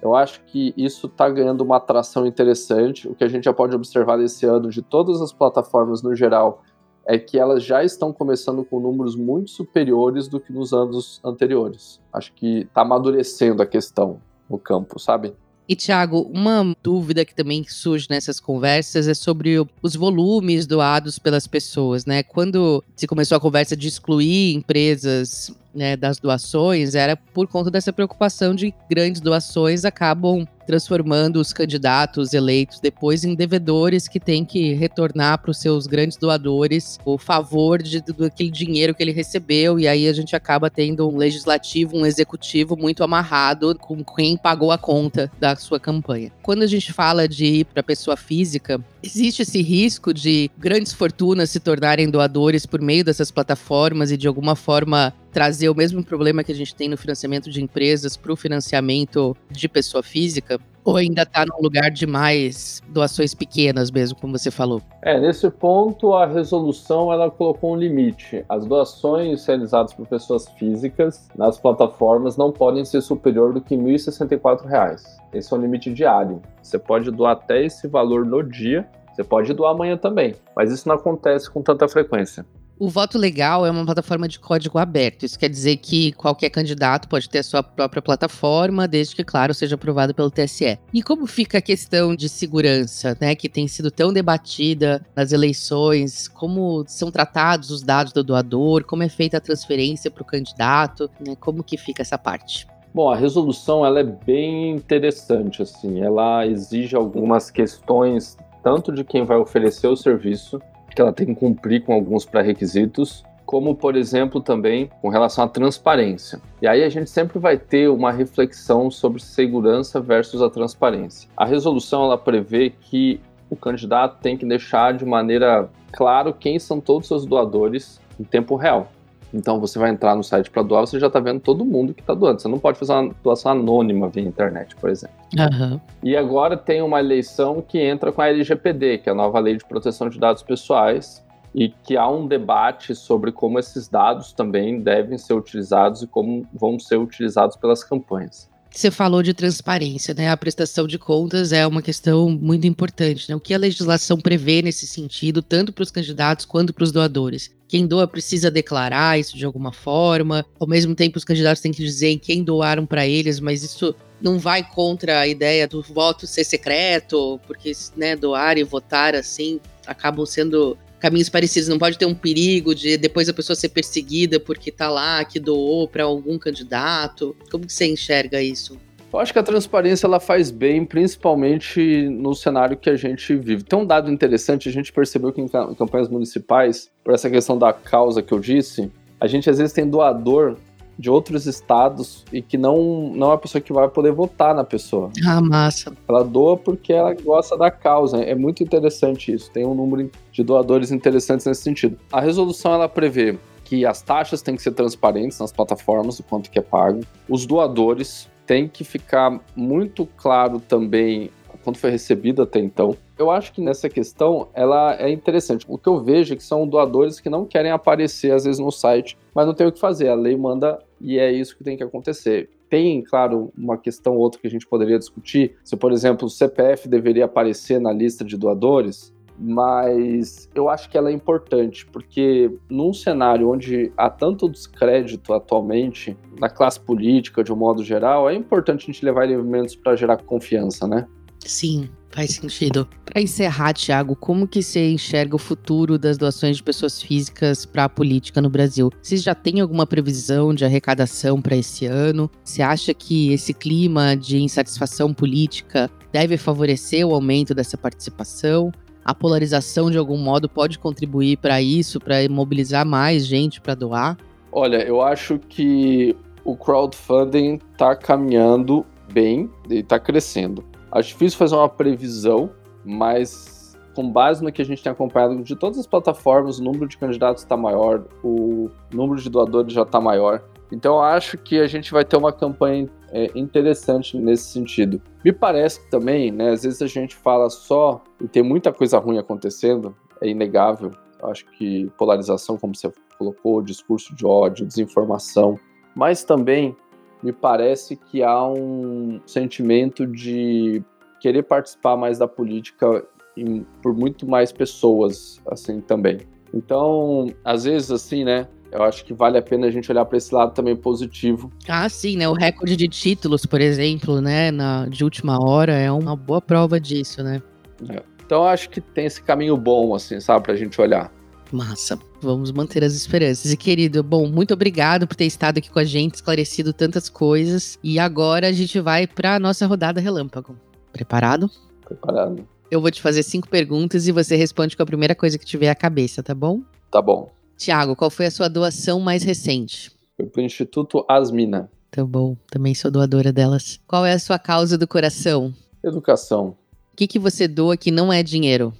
eu 0.00 0.14
acho 0.14 0.42
que 0.44 0.72
isso 0.76 1.06
está 1.06 1.28
ganhando 1.28 1.62
uma 1.62 1.76
atração 1.76 2.26
interessante. 2.26 3.08
O 3.08 3.14
que 3.14 3.24
a 3.24 3.28
gente 3.28 3.44
já 3.44 3.52
pode 3.52 3.74
observar 3.74 4.20
esse 4.20 4.46
ano 4.46 4.70
de 4.70 4.82
todas 4.82 5.20
as 5.20 5.32
plataformas 5.32 6.02
no 6.02 6.14
geral 6.14 6.62
é 7.06 7.18
que 7.18 7.38
elas 7.38 7.62
já 7.62 7.84
estão 7.84 8.12
começando 8.12 8.64
com 8.64 8.80
números 8.80 9.14
muito 9.14 9.50
superiores 9.50 10.26
do 10.26 10.40
que 10.40 10.52
nos 10.52 10.72
anos 10.72 11.20
anteriores. 11.24 12.00
Acho 12.12 12.32
que 12.32 12.60
está 12.60 12.80
amadurecendo 12.80 13.62
a 13.62 13.66
questão 13.66 14.20
no 14.48 14.58
campo, 14.58 14.98
sabe? 14.98 15.34
E, 15.66 15.74
Thiago, 15.74 16.30
uma 16.32 16.76
dúvida 16.82 17.24
que 17.24 17.34
também 17.34 17.64
surge 17.66 18.06
nessas 18.10 18.38
conversas 18.38 19.08
é 19.08 19.14
sobre 19.14 19.56
os 19.82 19.96
volumes 19.96 20.66
doados 20.66 21.18
pelas 21.18 21.46
pessoas, 21.46 22.04
né? 22.04 22.22
Quando 22.22 22.84
se 22.94 23.06
começou 23.06 23.36
a 23.36 23.40
conversa 23.40 23.74
de 23.74 23.88
excluir 23.88 24.54
empresas 24.54 25.50
né, 25.74 25.96
das 25.96 26.18
doações 26.18 26.94
era 26.94 27.16
por 27.16 27.48
conta 27.48 27.70
dessa 27.70 27.92
preocupação 27.92 28.54
de 28.54 28.74
grandes 28.88 29.20
doações 29.20 29.84
acabam 29.84 30.46
transformando 30.66 31.40
os 31.40 31.52
candidatos 31.52 32.32
eleitos 32.32 32.80
depois 32.80 33.24
em 33.24 33.34
devedores 33.34 34.08
que 34.08 34.18
têm 34.18 34.44
que 34.44 34.72
retornar 34.74 35.38
para 35.38 35.50
os 35.50 35.58
seus 35.58 35.86
grandes 35.86 36.16
doadores 36.16 36.98
o 37.04 37.18
favor 37.18 37.82
de, 37.82 38.00
daquele 38.00 38.50
dinheiro 38.50 38.94
que 38.94 39.02
ele 39.02 39.12
recebeu, 39.12 39.78
e 39.78 39.86
aí 39.86 40.08
a 40.08 40.12
gente 40.12 40.34
acaba 40.34 40.70
tendo 40.70 41.08
um 41.08 41.16
legislativo, 41.16 41.96
um 41.96 42.06
executivo 42.06 42.76
muito 42.76 43.04
amarrado 43.04 43.76
com 43.78 44.02
quem 44.04 44.36
pagou 44.36 44.72
a 44.72 44.78
conta 44.78 45.30
da 45.38 45.54
sua 45.56 45.78
campanha. 45.78 46.32
Quando 46.42 46.62
a 46.62 46.66
gente 46.66 46.92
fala 46.92 47.28
de 47.28 47.44
ir 47.44 47.64
para 47.66 47.82
pessoa 47.82 48.16
física, 48.16 48.80
existe 49.02 49.42
esse 49.42 49.60
risco 49.62 50.12
de 50.12 50.50
grandes 50.58 50.92
fortunas 50.92 51.50
se 51.50 51.60
tornarem 51.60 52.10
doadores 52.10 52.66
por 52.66 52.80
meio 52.80 53.04
dessas 53.04 53.30
plataformas 53.30 54.10
e 54.10 54.16
de 54.16 54.26
alguma 54.26 54.56
forma 54.56 55.12
trazer 55.34 55.68
o 55.68 55.74
mesmo 55.74 56.02
problema 56.04 56.44
que 56.44 56.52
a 56.52 56.54
gente 56.54 56.74
tem 56.76 56.88
no 56.88 56.96
financiamento 56.96 57.50
de 57.50 57.60
empresas 57.60 58.16
para 58.16 58.32
o 58.32 58.36
financiamento 58.36 59.36
de 59.50 59.68
pessoa 59.68 60.00
física? 60.00 60.60
Ou 60.84 60.96
ainda 60.96 61.22
está 61.22 61.44
num 61.44 61.60
lugar 61.60 61.90
de 61.90 62.06
mais 62.06 62.80
doações 62.88 63.34
pequenas 63.34 63.90
mesmo, 63.90 64.18
como 64.20 64.38
você 64.38 64.50
falou? 64.50 64.80
É, 65.02 65.18
nesse 65.18 65.50
ponto 65.50 66.14
a 66.14 66.24
resolução 66.26 67.12
ela 67.12 67.30
colocou 67.30 67.72
um 67.72 67.76
limite. 67.76 68.44
As 68.48 68.64
doações 68.64 69.44
realizadas 69.44 69.92
por 69.92 70.06
pessoas 70.06 70.46
físicas 70.50 71.28
nas 71.34 71.58
plataformas 71.58 72.36
não 72.36 72.52
podem 72.52 72.84
ser 72.84 73.00
superior 73.00 73.52
do 73.52 73.60
que 73.60 73.74
R$ 73.74 73.82
1.064. 73.82 75.00
Esse 75.32 75.52
é 75.52 75.56
o 75.56 75.60
limite 75.60 75.92
diário. 75.92 76.40
Você 76.62 76.78
pode 76.78 77.10
doar 77.10 77.32
até 77.32 77.64
esse 77.64 77.88
valor 77.88 78.24
no 78.24 78.42
dia, 78.42 78.86
você 79.12 79.24
pode 79.24 79.52
doar 79.52 79.72
amanhã 79.72 79.96
também, 79.96 80.36
mas 80.54 80.70
isso 80.70 80.86
não 80.86 80.94
acontece 80.94 81.50
com 81.50 81.60
tanta 81.60 81.88
frequência. 81.88 82.46
O 82.76 82.88
voto 82.88 83.16
legal 83.16 83.64
é 83.64 83.70
uma 83.70 83.84
plataforma 83.84 84.26
de 84.26 84.40
código 84.40 84.78
aberto. 84.78 85.24
Isso 85.24 85.38
quer 85.38 85.48
dizer 85.48 85.76
que 85.76 86.10
qualquer 86.12 86.50
candidato 86.50 87.08
pode 87.08 87.28
ter 87.28 87.38
a 87.38 87.42
sua 87.44 87.62
própria 87.62 88.02
plataforma, 88.02 88.88
desde 88.88 89.14
que, 89.14 89.22
claro, 89.22 89.54
seja 89.54 89.76
aprovado 89.76 90.12
pelo 90.12 90.30
TSE. 90.30 90.76
E 90.92 91.00
como 91.00 91.24
fica 91.26 91.58
a 91.58 91.62
questão 91.62 92.16
de 92.16 92.28
segurança, 92.28 93.16
né, 93.20 93.36
que 93.36 93.48
tem 93.48 93.68
sido 93.68 93.92
tão 93.92 94.12
debatida 94.12 95.00
nas 95.14 95.30
eleições? 95.30 96.26
Como 96.26 96.84
são 96.88 97.12
tratados 97.12 97.70
os 97.70 97.80
dados 97.80 98.12
do 98.12 98.24
doador? 98.24 98.82
Como 98.84 99.04
é 99.04 99.08
feita 99.08 99.36
a 99.36 99.40
transferência 99.40 100.10
para 100.10 100.22
o 100.22 100.26
candidato? 100.26 101.08
Né, 101.24 101.36
como 101.38 101.62
que 101.62 101.76
fica 101.76 102.02
essa 102.02 102.18
parte? 102.18 102.66
Bom, 102.92 103.08
a 103.08 103.16
resolução 103.16 103.86
ela 103.86 104.00
é 104.00 104.04
bem 104.04 104.72
interessante, 104.72 105.62
assim. 105.62 106.00
Ela 106.00 106.44
exige 106.44 106.96
algumas 106.96 107.52
questões 107.52 108.36
tanto 108.64 108.90
de 108.90 109.04
quem 109.04 109.24
vai 109.24 109.36
oferecer 109.36 109.86
o 109.86 109.96
serviço 109.96 110.60
que 110.94 111.02
ela 111.02 111.12
tem 111.12 111.26
que 111.26 111.34
cumprir 111.34 111.82
com 111.82 111.92
alguns 111.92 112.24
pré-requisitos, 112.24 113.24
como 113.44 113.74
por 113.74 113.96
exemplo 113.96 114.40
também 114.40 114.90
com 115.02 115.08
relação 115.08 115.44
à 115.44 115.48
transparência. 115.48 116.40
E 116.62 116.66
aí 116.66 116.82
a 116.82 116.88
gente 116.88 117.10
sempre 117.10 117.38
vai 117.38 117.58
ter 117.58 117.88
uma 117.88 118.10
reflexão 118.10 118.90
sobre 118.90 119.20
segurança 119.20 120.00
versus 120.00 120.40
a 120.40 120.48
transparência. 120.48 121.28
A 121.36 121.44
resolução 121.44 122.04
ela 122.04 122.16
prevê 122.18 122.70
que 122.70 123.20
o 123.50 123.56
candidato 123.56 124.20
tem 124.20 124.36
que 124.36 124.46
deixar 124.46 124.94
de 124.94 125.04
maneira 125.04 125.68
claro 125.92 126.32
quem 126.32 126.58
são 126.58 126.80
todos 126.80 127.02
os 127.02 127.08
seus 127.08 127.26
doadores 127.26 128.00
em 128.18 128.24
tempo 128.24 128.56
real. 128.56 128.88
Então 129.34 129.58
você 129.58 129.78
vai 129.80 129.90
entrar 129.90 130.14
no 130.14 130.22
site 130.22 130.48
para 130.48 130.62
doar, 130.62 130.86
você 130.86 131.00
já 131.00 131.08
está 131.08 131.18
vendo 131.18 131.40
todo 131.40 131.64
mundo 131.64 131.92
que 131.92 132.00
está 132.00 132.14
doando. 132.14 132.40
Você 132.40 132.46
não 132.46 132.58
pode 132.58 132.78
fazer 132.78 132.92
uma 132.92 133.12
doação 133.22 133.50
anônima 133.50 134.08
via 134.08 134.22
internet, 134.22 134.76
por 134.76 134.88
exemplo. 134.88 135.16
Uhum. 135.36 135.80
E 136.04 136.16
agora 136.16 136.56
tem 136.56 136.80
uma 136.80 137.00
eleição 137.00 137.60
que 137.60 137.78
entra 137.80 138.12
com 138.12 138.22
a 138.22 138.28
LGPD, 138.28 138.98
que 138.98 139.08
é 139.08 139.12
a 139.12 139.14
nova 139.14 139.40
lei 139.40 139.56
de 139.56 139.64
proteção 139.64 140.08
de 140.08 140.20
dados 140.20 140.44
pessoais, 140.44 141.24
e 141.52 141.68
que 141.68 141.96
há 141.96 142.08
um 142.08 142.28
debate 142.28 142.94
sobre 142.94 143.32
como 143.32 143.58
esses 143.58 143.88
dados 143.88 144.32
também 144.32 144.80
devem 144.80 145.18
ser 145.18 145.34
utilizados 145.34 146.02
e 146.02 146.06
como 146.06 146.46
vão 146.52 146.78
ser 146.78 146.96
utilizados 146.96 147.56
pelas 147.56 147.82
campanhas. 147.82 148.48
Você 148.70 148.90
falou 148.90 149.22
de 149.22 149.32
transparência, 149.32 150.12
né? 150.14 150.30
A 150.30 150.36
prestação 150.36 150.84
de 150.84 150.98
contas 150.98 151.52
é 151.52 151.64
uma 151.64 151.80
questão 151.80 152.28
muito 152.28 152.66
importante, 152.66 153.28
né? 153.28 153.36
O 153.36 153.40
que 153.40 153.54
a 153.54 153.58
legislação 153.58 154.18
prevê 154.18 154.62
nesse 154.62 154.84
sentido, 154.84 155.40
tanto 155.40 155.72
para 155.72 155.84
os 155.84 155.92
candidatos 155.92 156.44
quanto 156.44 156.74
para 156.74 156.82
os 156.82 156.90
doadores? 156.90 157.52
Quem 157.74 157.88
doa 157.88 158.06
precisa 158.06 158.52
declarar 158.52 159.18
isso 159.18 159.36
de 159.36 159.44
alguma 159.44 159.72
forma. 159.72 160.46
Ao 160.60 160.68
mesmo 160.68 160.94
tempo, 160.94 161.18
os 161.18 161.24
candidatos 161.24 161.60
têm 161.60 161.72
que 161.72 161.82
dizer 161.82 162.06
em 162.06 162.18
quem 162.20 162.44
doaram 162.44 162.86
para 162.86 163.04
eles, 163.04 163.40
mas 163.40 163.64
isso 163.64 163.92
não 164.22 164.38
vai 164.38 164.62
contra 164.62 165.18
a 165.18 165.26
ideia 165.26 165.66
do 165.66 165.82
voto 165.82 166.24
ser 166.24 166.44
secreto, 166.44 167.40
porque 167.48 167.72
né, 167.96 168.14
doar 168.14 168.58
e 168.58 168.62
votar 168.62 169.16
assim 169.16 169.58
acabam 169.88 170.24
sendo 170.24 170.78
caminhos 171.00 171.28
parecidos. 171.28 171.68
Não 171.68 171.76
pode 171.76 171.98
ter 171.98 172.06
um 172.06 172.14
perigo 172.14 172.76
de 172.76 172.96
depois 172.96 173.28
a 173.28 173.32
pessoa 173.32 173.56
ser 173.56 173.70
perseguida 173.70 174.38
porque 174.38 174.70
tá 174.70 174.88
lá, 174.88 175.24
que 175.24 175.40
doou 175.40 175.88
para 175.88 176.04
algum 176.04 176.38
candidato. 176.38 177.36
Como 177.50 177.66
que 177.66 177.72
você 177.72 177.86
enxerga 177.86 178.40
isso? 178.40 178.78
Eu 179.14 179.20
acho 179.20 179.32
que 179.32 179.38
a 179.38 179.44
transparência 179.44 180.08
ela 180.08 180.18
faz 180.18 180.50
bem, 180.50 180.84
principalmente 180.84 182.08
no 182.08 182.34
cenário 182.34 182.76
que 182.76 182.90
a 182.90 182.96
gente 182.96 183.36
vive. 183.36 183.62
Tem 183.62 183.78
um 183.78 183.86
dado 183.86 184.10
interessante, 184.10 184.68
a 184.68 184.72
gente 184.72 184.92
percebeu 184.92 185.32
que 185.32 185.40
em 185.40 185.46
campanhas 185.78 186.08
municipais, 186.08 186.90
por 187.04 187.14
essa 187.14 187.30
questão 187.30 187.56
da 187.56 187.72
causa 187.72 188.20
que 188.20 188.34
eu 188.34 188.40
disse, 188.40 188.90
a 189.20 189.28
gente 189.28 189.48
às 189.48 189.58
vezes 189.58 189.72
tem 189.72 189.88
doador 189.88 190.56
de 190.98 191.08
outros 191.08 191.46
estados 191.46 192.24
e 192.32 192.42
que 192.42 192.58
não, 192.58 193.12
não 193.14 193.30
é 193.30 193.34
a 193.34 193.38
pessoa 193.38 193.62
que 193.62 193.72
vai 193.72 193.88
poder 193.88 194.10
votar 194.10 194.52
na 194.52 194.64
pessoa. 194.64 195.12
Ah, 195.24 195.40
massa. 195.40 195.92
Ela 196.08 196.24
doa 196.24 196.56
porque 196.56 196.92
ela 196.92 197.14
gosta 197.14 197.56
da 197.56 197.70
causa. 197.70 198.16
É 198.16 198.34
muito 198.34 198.64
interessante 198.64 199.32
isso. 199.32 199.48
Tem 199.48 199.64
um 199.64 199.76
número 199.76 200.10
de 200.32 200.42
doadores 200.42 200.90
interessantes 200.90 201.46
nesse 201.46 201.62
sentido. 201.62 201.96
A 202.12 202.20
resolução 202.20 202.74
ela 202.74 202.88
prevê 202.88 203.38
que 203.62 203.86
as 203.86 204.02
taxas 204.02 204.42
têm 204.42 204.56
que 204.56 204.62
ser 204.62 204.72
transparentes 204.72 205.38
nas 205.38 205.52
plataformas, 205.52 206.18
o 206.18 206.24
quanto 206.24 206.50
que 206.50 206.58
é 206.58 206.62
pago. 206.62 207.02
Os 207.28 207.46
doadores 207.46 208.28
têm 208.46 208.68
que 208.68 208.84
ficar 208.84 209.40
muito 209.56 210.06
claro 210.16 210.60
também 210.60 211.30
quanto 211.64 211.78
foi 211.78 211.90
recebido 211.90 212.42
até 212.42 212.60
então. 212.60 212.94
Eu 213.18 213.30
acho 213.30 213.52
que 213.52 213.60
nessa 213.60 213.88
questão 213.88 214.48
ela 214.52 214.94
é 215.00 215.10
interessante. 215.10 215.64
O 215.66 215.78
que 215.78 215.88
eu 215.88 216.02
vejo 216.02 216.34
é 216.34 216.36
que 216.36 216.42
são 216.42 216.68
doadores 216.68 217.18
que 217.18 217.30
não 217.30 217.46
querem 217.46 217.70
aparecer 217.70 218.32
às 218.32 218.44
vezes 218.44 218.60
no 218.60 218.70
site, 218.70 219.16
mas 219.34 219.46
não 219.46 219.54
tem 219.54 219.66
o 219.66 219.72
que 219.72 219.80
fazer. 219.80 220.08
A 220.08 220.14
lei 220.14 220.36
manda 220.36 220.78
e 221.00 221.18
é 221.18 221.32
isso 221.32 221.56
que 221.56 221.64
tem 221.64 221.76
que 221.76 221.82
acontecer. 221.82 222.50
Tem, 222.68 223.02
claro, 223.02 223.52
uma 223.56 223.78
questão 223.78 224.14
ou 224.14 224.20
outra 224.20 224.40
que 224.40 224.46
a 224.46 224.50
gente 224.50 224.66
poderia 224.66 224.98
discutir. 224.98 225.54
Se, 225.64 225.76
por 225.76 225.92
exemplo, 225.92 226.26
o 226.26 226.30
CPF 226.30 226.88
deveria 226.88 227.24
aparecer 227.24 227.80
na 227.80 227.92
lista 227.92 228.24
de 228.24 228.36
doadores, 228.36 229.13
mas 229.38 230.48
eu 230.54 230.68
acho 230.68 230.88
que 230.88 230.96
ela 230.96 231.10
é 231.10 231.12
importante, 231.12 231.86
porque 231.86 232.50
num 232.68 232.92
cenário 232.92 233.50
onde 233.50 233.92
há 233.96 234.08
tanto 234.08 234.48
descrédito 234.48 235.32
atualmente 235.32 236.16
na 236.38 236.48
classe 236.48 236.80
política, 236.80 237.42
de 237.42 237.52
um 237.52 237.56
modo 237.56 237.82
geral, 237.82 238.28
é 238.28 238.34
importante 238.34 238.84
a 238.84 238.86
gente 238.92 239.04
levar 239.04 239.28
elementos 239.28 239.74
para 239.76 239.96
gerar 239.96 240.18
confiança, 240.18 240.86
né? 240.86 241.06
Sim, 241.44 241.90
faz 242.10 242.32
sentido. 242.32 242.88
Para 243.04 243.20
encerrar, 243.20 243.74
Thiago, 243.74 244.16
como 244.16 244.48
que 244.48 244.62
você 244.62 244.90
enxerga 244.90 245.36
o 245.36 245.38
futuro 245.38 245.98
das 245.98 246.16
doações 246.16 246.56
de 246.56 246.62
pessoas 246.62 247.02
físicas 247.02 247.66
para 247.66 247.84
a 247.84 247.88
política 247.88 248.40
no 248.40 248.48
Brasil? 248.48 248.90
Vocês 249.02 249.22
já 249.22 249.34
têm 249.34 249.60
alguma 249.60 249.86
previsão 249.86 250.54
de 250.54 250.64
arrecadação 250.64 251.42
para 251.42 251.56
esse 251.56 251.86
ano? 251.86 252.30
Você 252.42 252.62
acha 252.62 252.94
que 252.94 253.32
esse 253.32 253.52
clima 253.52 254.16
de 254.16 254.40
insatisfação 254.40 255.12
política 255.12 255.90
deve 256.10 256.36
favorecer 256.38 257.06
o 257.06 257.14
aumento 257.14 257.54
dessa 257.54 257.76
participação? 257.76 258.72
A 259.04 259.14
polarização, 259.14 259.90
de 259.90 259.98
algum 259.98 260.16
modo, 260.16 260.48
pode 260.48 260.78
contribuir 260.78 261.36
para 261.36 261.60
isso, 261.60 262.00
para 262.00 262.16
mobilizar 262.30 262.86
mais 262.86 263.26
gente 263.26 263.60
para 263.60 263.74
doar? 263.74 264.16
Olha, 264.50 264.82
eu 264.82 265.02
acho 265.02 265.38
que 265.38 266.16
o 266.44 266.56
crowdfunding 266.56 267.60
está 267.72 267.94
caminhando 267.94 268.86
bem 269.12 269.50
e 269.68 269.76
está 269.76 269.98
crescendo. 269.98 270.64
Acho 270.90 271.08
difícil 271.08 271.38
fazer 271.38 271.54
uma 271.56 271.68
previsão, 271.68 272.50
mas 272.84 273.76
com 273.94 274.10
base 274.10 274.42
no 274.42 274.50
que 274.50 274.62
a 274.62 274.64
gente 274.64 274.82
tem 274.82 274.90
acompanhado 274.90 275.42
de 275.42 275.54
todas 275.54 275.78
as 275.78 275.86
plataformas, 275.86 276.58
o 276.58 276.64
número 276.64 276.88
de 276.88 276.96
candidatos 276.96 277.42
está 277.42 277.56
maior, 277.56 278.04
o 278.22 278.70
número 278.92 279.20
de 279.20 279.28
doadores 279.28 279.72
já 279.72 279.82
está 279.82 280.00
maior. 280.00 280.42
Então 280.72 281.00
acho 281.00 281.38
que 281.38 281.60
a 281.60 281.66
gente 281.66 281.92
vai 281.92 282.04
ter 282.04 282.16
uma 282.16 282.32
campanha 282.32 282.88
é, 283.14 283.30
interessante 283.38 284.18
nesse 284.18 284.50
sentido. 284.50 285.00
Me 285.24 285.32
parece 285.32 285.80
que 285.80 285.88
também, 285.88 286.32
né, 286.32 286.50
às 286.50 286.64
vezes 286.64 286.82
a 286.82 286.86
gente 286.88 287.14
fala 287.14 287.48
só 287.48 288.02
e 288.20 288.26
tem 288.26 288.42
muita 288.42 288.72
coisa 288.72 288.98
ruim 288.98 289.18
acontecendo, 289.18 289.94
é 290.20 290.28
inegável. 290.28 290.90
Acho 291.22 291.46
que 291.52 291.88
polarização, 291.96 292.58
como 292.58 292.74
você 292.74 292.92
colocou, 293.16 293.62
discurso 293.62 294.14
de 294.16 294.26
ódio, 294.26 294.66
desinformação, 294.66 295.58
mas 295.94 296.24
também 296.24 296.76
me 297.22 297.32
parece 297.32 297.96
que 297.96 298.22
há 298.22 298.46
um 298.46 299.20
sentimento 299.24 300.06
de 300.06 300.82
querer 301.20 301.44
participar 301.44 301.96
mais 301.96 302.18
da 302.18 302.26
política 302.26 303.06
em, 303.36 303.64
por 303.80 303.94
muito 303.94 304.28
mais 304.28 304.52
pessoas, 304.52 305.40
assim, 305.46 305.80
também. 305.80 306.18
Então, 306.52 307.28
às 307.44 307.64
vezes, 307.64 307.90
assim, 307.90 308.24
né, 308.24 308.48
eu 308.74 308.82
acho 308.82 309.04
que 309.04 309.14
vale 309.14 309.38
a 309.38 309.42
pena 309.42 309.68
a 309.68 309.70
gente 309.70 309.90
olhar 309.90 310.04
para 310.04 310.18
esse 310.18 310.34
lado 310.34 310.52
também 310.52 310.74
positivo. 310.74 311.50
Ah, 311.68 311.88
sim, 311.88 312.16
né? 312.16 312.28
O 312.28 312.32
recorde 312.32 312.76
de 312.76 312.88
títulos, 312.88 313.46
por 313.46 313.60
exemplo, 313.60 314.20
né, 314.20 314.50
na, 314.50 314.86
de 314.86 315.04
última 315.04 315.38
hora 315.42 315.72
é 315.72 315.90
uma 315.92 316.16
boa 316.16 316.40
prova 316.40 316.80
disso, 316.80 317.22
né? 317.22 317.40
É. 317.88 318.02
Então, 318.26 318.42
eu 318.42 318.48
acho 318.48 318.70
que 318.70 318.80
tem 318.80 319.04
esse 319.04 319.22
caminho 319.22 319.56
bom, 319.56 319.94
assim, 319.94 320.18
sabe, 320.18 320.44
para 320.44 320.54
a 320.54 320.56
gente 320.56 320.80
olhar. 320.80 321.12
Massa. 321.52 321.98
Vamos 322.20 322.50
manter 322.50 322.82
as 322.82 322.94
esperanças. 322.94 323.52
E 323.52 323.56
querido, 323.56 324.02
bom, 324.02 324.26
muito 324.26 324.54
obrigado 324.54 325.06
por 325.06 325.14
ter 325.14 325.26
estado 325.26 325.58
aqui 325.58 325.70
com 325.70 325.78
a 325.78 325.84
gente, 325.84 326.14
esclarecido 326.14 326.72
tantas 326.72 327.08
coisas. 327.08 327.78
E 327.82 327.98
agora 327.98 328.48
a 328.48 328.52
gente 328.52 328.80
vai 328.80 329.06
para 329.06 329.36
a 329.36 329.38
nossa 329.38 329.66
rodada 329.66 330.00
relâmpago. 330.00 330.56
Preparado? 330.90 331.50
Preparado. 331.84 332.48
Eu 332.70 332.80
vou 332.80 332.90
te 332.90 333.00
fazer 333.00 333.22
cinco 333.22 333.48
perguntas 333.48 334.08
e 334.08 334.12
você 334.12 334.36
responde 334.36 334.76
com 334.76 334.82
a 334.82 334.86
primeira 334.86 335.14
coisa 335.14 335.38
que 335.38 335.44
tiver 335.44 335.68
à 335.68 335.74
cabeça, 335.74 336.22
tá 336.22 336.34
bom? 336.34 336.62
Tá 336.90 337.02
bom. 337.02 337.30
Tiago, 337.56 337.96
qual 337.96 338.10
foi 338.10 338.26
a 338.26 338.30
sua 338.30 338.48
doação 338.48 339.00
mais 339.00 339.22
recente? 339.22 339.90
Foi 340.16 340.26
pro 340.26 340.42
Instituto 340.42 341.04
Asmina. 341.08 341.70
Tá 341.90 342.04
bom, 342.04 342.36
também 342.50 342.74
sou 342.74 342.90
doadora 342.90 343.32
delas. 343.32 343.80
Qual 343.86 344.04
é 344.04 344.12
a 344.12 344.18
sua 344.18 344.38
causa 344.38 344.76
do 344.76 344.86
coração? 344.86 345.54
Educação. 345.82 346.56
O 346.92 346.96
que, 346.96 347.06
que 347.06 347.18
você 347.18 347.46
doa 347.46 347.76
que 347.76 347.90
não 347.90 348.12
é 348.12 348.22
dinheiro? 348.22 348.72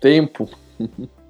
Tempo. 0.00 0.48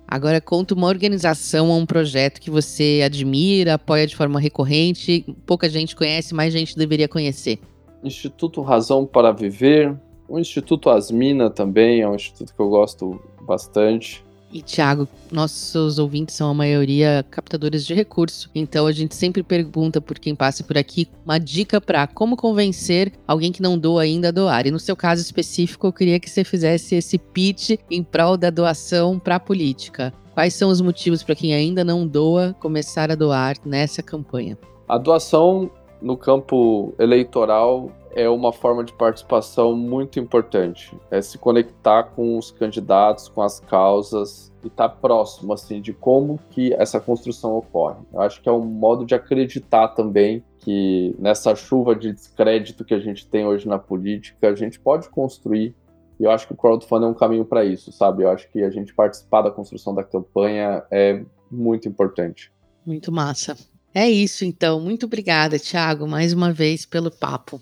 Agora 0.06 0.40
conta 0.40 0.74
uma 0.74 0.86
organização 0.86 1.70
ou 1.70 1.78
um 1.78 1.86
projeto 1.86 2.40
que 2.40 2.50
você 2.50 3.00
admira, 3.04 3.74
apoia 3.74 4.06
de 4.06 4.14
forma 4.14 4.38
recorrente, 4.38 5.24
pouca 5.46 5.68
gente 5.68 5.96
conhece, 5.96 6.34
mais 6.34 6.52
gente 6.52 6.76
deveria 6.76 7.08
conhecer. 7.08 7.58
Instituto 8.02 8.60
Razão 8.60 9.06
para 9.06 9.32
Viver, 9.32 9.96
o 10.28 10.38
Instituto 10.38 10.90
Asmina 10.90 11.50
também 11.50 12.02
é 12.02 12.08
um 12.08 12.14
instituto 12.14 12.54
que 12.54 12.60
eu 12.60 12.68
gosto 12.68 13.20
bastante. 13.42 14.24
E, 14.54 14.62
Thiago, 14.62 15.08
nossos 15.32 15.98
ouvintes 15.98 16.36
são 16.36 16.48
a 16.48 16.54
maioria 16.54 17.26
captadores 17.28 17.84
de 17.84 17.92
recurso, 17.92 18.48
então 18.54 18.86
a 18.86 18.92
gente 18.92 19.12
sempre 19.16 19.42
pergunta 19.42 20.00
por 20.00 20.16
quem 20.16 20.32
passa 20.32 20.62
por 20.62 20.78
aqui 20.78 21.08
uma 21.24 21.38
dica 21.38 21.80
para 21.80 22.06
como 22.06 22.36
convencer 22.36 23.12
alguém 23.26 23.50
que 23.50 23.60
não 23.60 23.76
doa 23.76 24.02
ainda 24.02 24.28
a 24.28 24.30
doar. 24.30 24.64
E 24.64 24.70
no 24.70 24.78
seu 24.78 24.94
caso 24.94 25.20
específico, 25.20 25.88
eu 25.88 25.92
queria 25.92 26.20
que 26.20 26.30
você 26.30 26.44
fizesse 26.44 26.94
esse 26.94 27.18
pitch 27.18 27.70
em 27.90 28.04
prol 28.04 28.36
da 28.36 28.48
doação 28.48 29.18
para 29.18 29.34
a 29.34 29.40
política. 29.40 30.14
Quais 30.34 30.54
são 30.54 30.70
os 30.70 30.80
motivos 30.80 31.24
para 31.24 31.34
quem 31.34 31.52
ainda 31.52 31.82
não 31.82 32.06
doa 32.06 32.54
começar 32.60 33.10
a 33.10 33.16
doar 33.16 33.56
nessa 33.64 34.04
campanha? 34.04 34.56
A 34.88 34.96
doação 34.98 35.68
no 36.00 36.16
campo 36.16 36.94
eleitoral 37.00 37.90
é 38.14 38.28
uma 38.28 38.52
forma 38.52 38.84
de 38.84 38.92
participação 38.92 39.76
muito 39.76 40.18
importante. 40.18 40.96
É 41.10 41.20
se 41.20 41.36
conectar 41.38 42.04
com 42.04 42.38
os 42.38 42.50
candidatos, 42.50 43.28
com 43.28 43.42
as 43.42 43.60
causas 43.60 44.52
e 44.62 44.68
estar 44.68 44.88
tá 44.88 44.94
próximo 44.94 45.52
assim 45.52 45.80
de 45.80 45.92
como 45.92 46.38
que 46.50 46.72
essa 46.74 47.00
construção 47.00 47.56
ocorre. 47.56 47.98
Eu 48.12 48.20
acho 48.20 48.40
que 48.40 48.48
é 48.48 48.52
um 48.52 48.64
modo 48.64 49.04
de 49.04 49.14
acreditar 49.14 49.88
também 49.88 50.42
que 50.60 51.14
nessa 51.18 51.54
chuva 51.54 51.94
de 51.94 52.12
descrédito 52.12 52.84
que 52.84 52.94
a 52.94 53.00
gente 53.00 53.26
tem 53.26 53.46
hoje 53.46 53.68
na 53.68 53.78
política, 53.78 54.48
a 54.48 54.54
gente 54.54 54.80
pode 54.80 55.08
construir. 55.10 55.74
E 56.18 56.24
eu 56.24 56.30
acho 56.30 56.46
que 56.46 56.54
o 56.54 56.56
crowdfunding 56.56 57.04
é 57.04 57.08
um 57.08 57.14
caminho 57.14 57.44
para 57.44 57.64
isso, 57.64 57.92
sabe? 57.92 58.22
Eu 58.22 58.30
acho 58.30 58.50
que 58.50 58.62
a 58.62 58.70
gente 58.70 58.94
participar 58.94 59.42
da 59.42 59.50
construção 59.50 59.94
da 59.94 60.04
campanha 60.04 60.84
é 60.90 61.22
muito 61.50 61.88
importante. 61.88 62.52
Muito 62.86 63.12
massa. 63.12 63.56
É 63.92 64.08
isso 64.08 64.44
então. 64.44 64.80
Muito 64.80 65.06
obrigada, 65.06 65.58
Thiago, 65.58 66.06
mais 66.06 66.32
uma 66.32 66.52
vez 66.52 66.86
pelo 66.86 67.10
papo. 67.10 67.60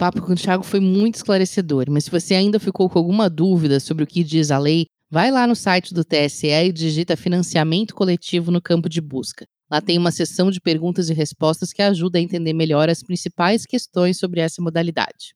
Papo 0.00 0.22
com 0.22 0.32
o 0.32 0.34
Thiago 0.34 0.64
foi 0.64 0.80
muito 0.80 1.16
esclarecedor, 1.16 1.84
mas 1.90 2.04
se 2.04 2.10
você 2.10 2.34
ainda 2.34 2.58
ficou 2.58 2.88
com 2.88 2.98
alguma 2.98 3.28
dúvida 3.28 3.78
sobre 3.78 4.02
o 4.02 4.06
que 4.06 4.24
diz 4.24 4.50
a 4.50 4.56
lei, 4.56 4.86
vai 5.10 5.30
lá 5.30 5.46
no 5.46 5.54
site 5.54 5.92
do 5.92 6.02
TSE 6.02 6.46
e 6.46 6.72
digita 6.72 7.18
financiamento 7.18 7.94
coletivo 7.94 8.50
no 8.50 8.62
campo 8.62 8.88
de 8.88 8.98
busca. 8.98 9.44
Lá 9.70 9.78
tem 9.78 9.98
uma 9.98 10.10
seção 10.10 10.50
de 10.50 10.58
perguntas 10.58 11.10
e 11.10 11.12
respostas 11.12 11.70
que 11.70 11.82
ajuda 11.82 12.18
a 12.18 12.22
entender 12.22 12.54
melhor 12.54 12.88
as 12.88 13.02
principais 13.02 13.66
questões 13.66 14.18
sobre 14.18 14.40
essa 14.40 14.62
modalidade. 14.62 15.34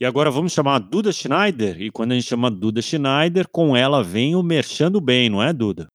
E 0.00 0.04
agora 0.04 0.28
vamos 0.28 0.52
chamar 0.52 0.74
a 0.74 0.80
Duda 0.80 1.12
Schneider. 1.12 1.80
E 1.80 1.88
quando 1.88 2.10
a 2.10 2.14
gente 2.16 2.26
chama 2.26 2.50
Duda 2.50 2.82
Schneider, 2.82 3.46
com 3.48 3.76
ela 3.76 4.02
vem 4.02 4.34
o 4.34 4.42
Merchando 4.42 5.00
Bem, 5.00 5.30
não 5.30 5.40
é, 5.40 5.52
Duda? 5.52 5.86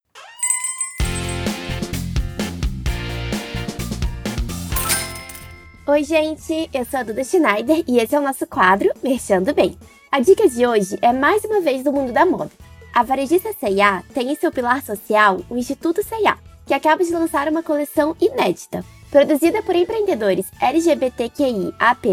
Oi, 5.87 6.03
gente, 6.03 6.67
eu 6.73 6.83
sou 6.83 6.99
a 6.99 7.03
Duda 7.03 7.23
Schneider 7.23 7.83
e 7.87 7.99
esse 7.99 8.15
é 8.15 8.19
o 8.19 8.23
nosso 8.23 8.47
quadro 8.47 8.91
Merchando 9.03 9.53
Bem. 9.53 9.77
A 10.11 10.19
dica 10.19 10.49
de 10.49 10.65
hoje 10.65 10.97
é 10.99 11.13
mais 11.13 11.43
uma 11.43 11.61
vez 11.61 11.83
do 11.83 11.93
mundo 11.93 12.11
da 12.11 12.25
moda. 12.25 12.49
A 12.91 13.03
varejista 13.03 13.53
C&A 13.53 14.01
tem 14.11 14.31
em 14.31 14.35
seu 14.35 14.51
pilar 14.51 14.81
social 14.81 15.41
o 15.47 15.55
Instituto 15.55 16.01
C&A, 16.03 16.39
que 16.65 16.73
acaba 16.73 17.03
de 17.03 17.11
lançar 17.11 17.47
uma 17.47 17.61
coleção 17.61 18.15
inédita, 18.19 18.83
produzida 19.11 19.61
por 19.61 19.75
empreendedores 19.75 20.47
LGBTQI 20.59 21.75
AP+, 21.77 22.07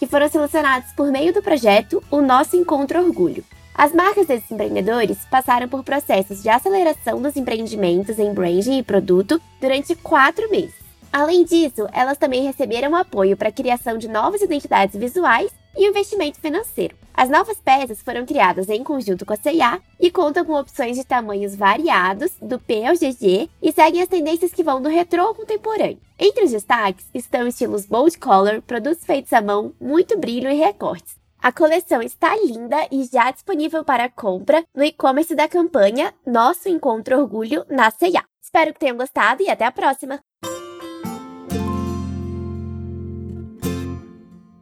que 0.00 0.06
foram 0.08 0.28
selecionados 0.28 0.90
por 0.90 1.12
meio 1.12 1.32
do 1.32 1.40
projeto 1.40 2.02
O 2.10 2.20
Nosso 2.20 2.56
Encontro 2.56 3.00
Orgulho. 3.00 3.44
As 3.72 3.92
marcas 3.92 4.26
desses 4.26 4.50
empreendedores 4.50 5.18
passaram 5.30 5.68
por 5.68 5.84
processos 5.84 6.42
de 6.42 6.48
aceleração 6.48 7.22
dos 7.22 7.36
empreendimentos 7.36 8.18
em 8.18 8.34
branding 8.34 8.78
e 8.78 8.82
produto 8.82 9.40
durante 9.60 9.94
quatro 9.94 10.50
meses. 10.50 10.85
Além 11.16 11.44
disso, 11.44 11.88
elas 11.94 12.18
também 12.18 12.42
receberam 12.42 12.94
apoio 12.94 13.38
para 13.38 13.48
a 13.48 13.52
criação 13.52 13.96
de 13.96 14.06
novas 14.06 14.42
identidades 14.42 15.00
visuais 15.00 15.50
e 15.74 15.88
investimento 15.88 16.38
financeiro. 16.38 16.94
As 17.14 17.30
novas 17.30 17.56
peças 17.56 18.02
foram 18.02 18.26
criadas 18.26 18.68
em 18.68 18.84
conjunto 18.84 19.24
com 19.24 19.32
a 19.32 19.36
C&A 19.36 19.80
e 19.98 20.10
contam 20.10 20.44
com 20.44 20.52
opções 20.52 20.94
de 20.94 21.06
tamanhos 21.06 21.56
variados, 21.56 22.32
do 22.42 22.58
P 22.58 22.84
ao 22.84 22.92
GG, 22.92 23.48
e 23.62 23.72
seguem 23.72 24.02
as 24.02 24.10
tendências 24.10 24.52
que 24.52 24.62
vão 24.62 24.82
do 24.82 24.90
retrô 24.90 25.22
ao 25.22 25.34
contemporâneo. 25.34 25.98
Entre 26.18 26.44
os 26.44 26.50
destaques 26.50 27.06
estão 27.14 27.46
estilos 27.46 27.86
bold 27.86 28.18
color, 28.18 28.60
produtos 28.60 29.02
feitos 29.02 29.32
à 29.32 29.40
mão, 29.40 29.72
muito 29.80 30.18
brilho 30.18 30.50
e 30.50 30.54
recortes. 30.54 31.16
A 31.42 31.50
coleção 31.50 32.02
está 32.02 32.36
linda 32.36 32.76
e 32.92 33.04
já 33.04 33.30
disponível 33.30 33.82
para 33.82 34.10
compra 34.10 34.62
no 34.74 34.84
e-commerce 34.84 35.34
da 35.34 35.48
campanha 35.48 36.12
Nosso 36.26 36.68
Encontro 36.68 37.18
Orgulho 37.18 37.64
na 37.70 37.90
C&A. 37.90 38.22
Espero 38.42 38.74
que 38.74 38.80
tenham 38.80 38.98
gostado 38.98 39.42
e 39.42 39.48
até 39.48 39.64
a 39.64 39.72
próxima! 39.72 40.20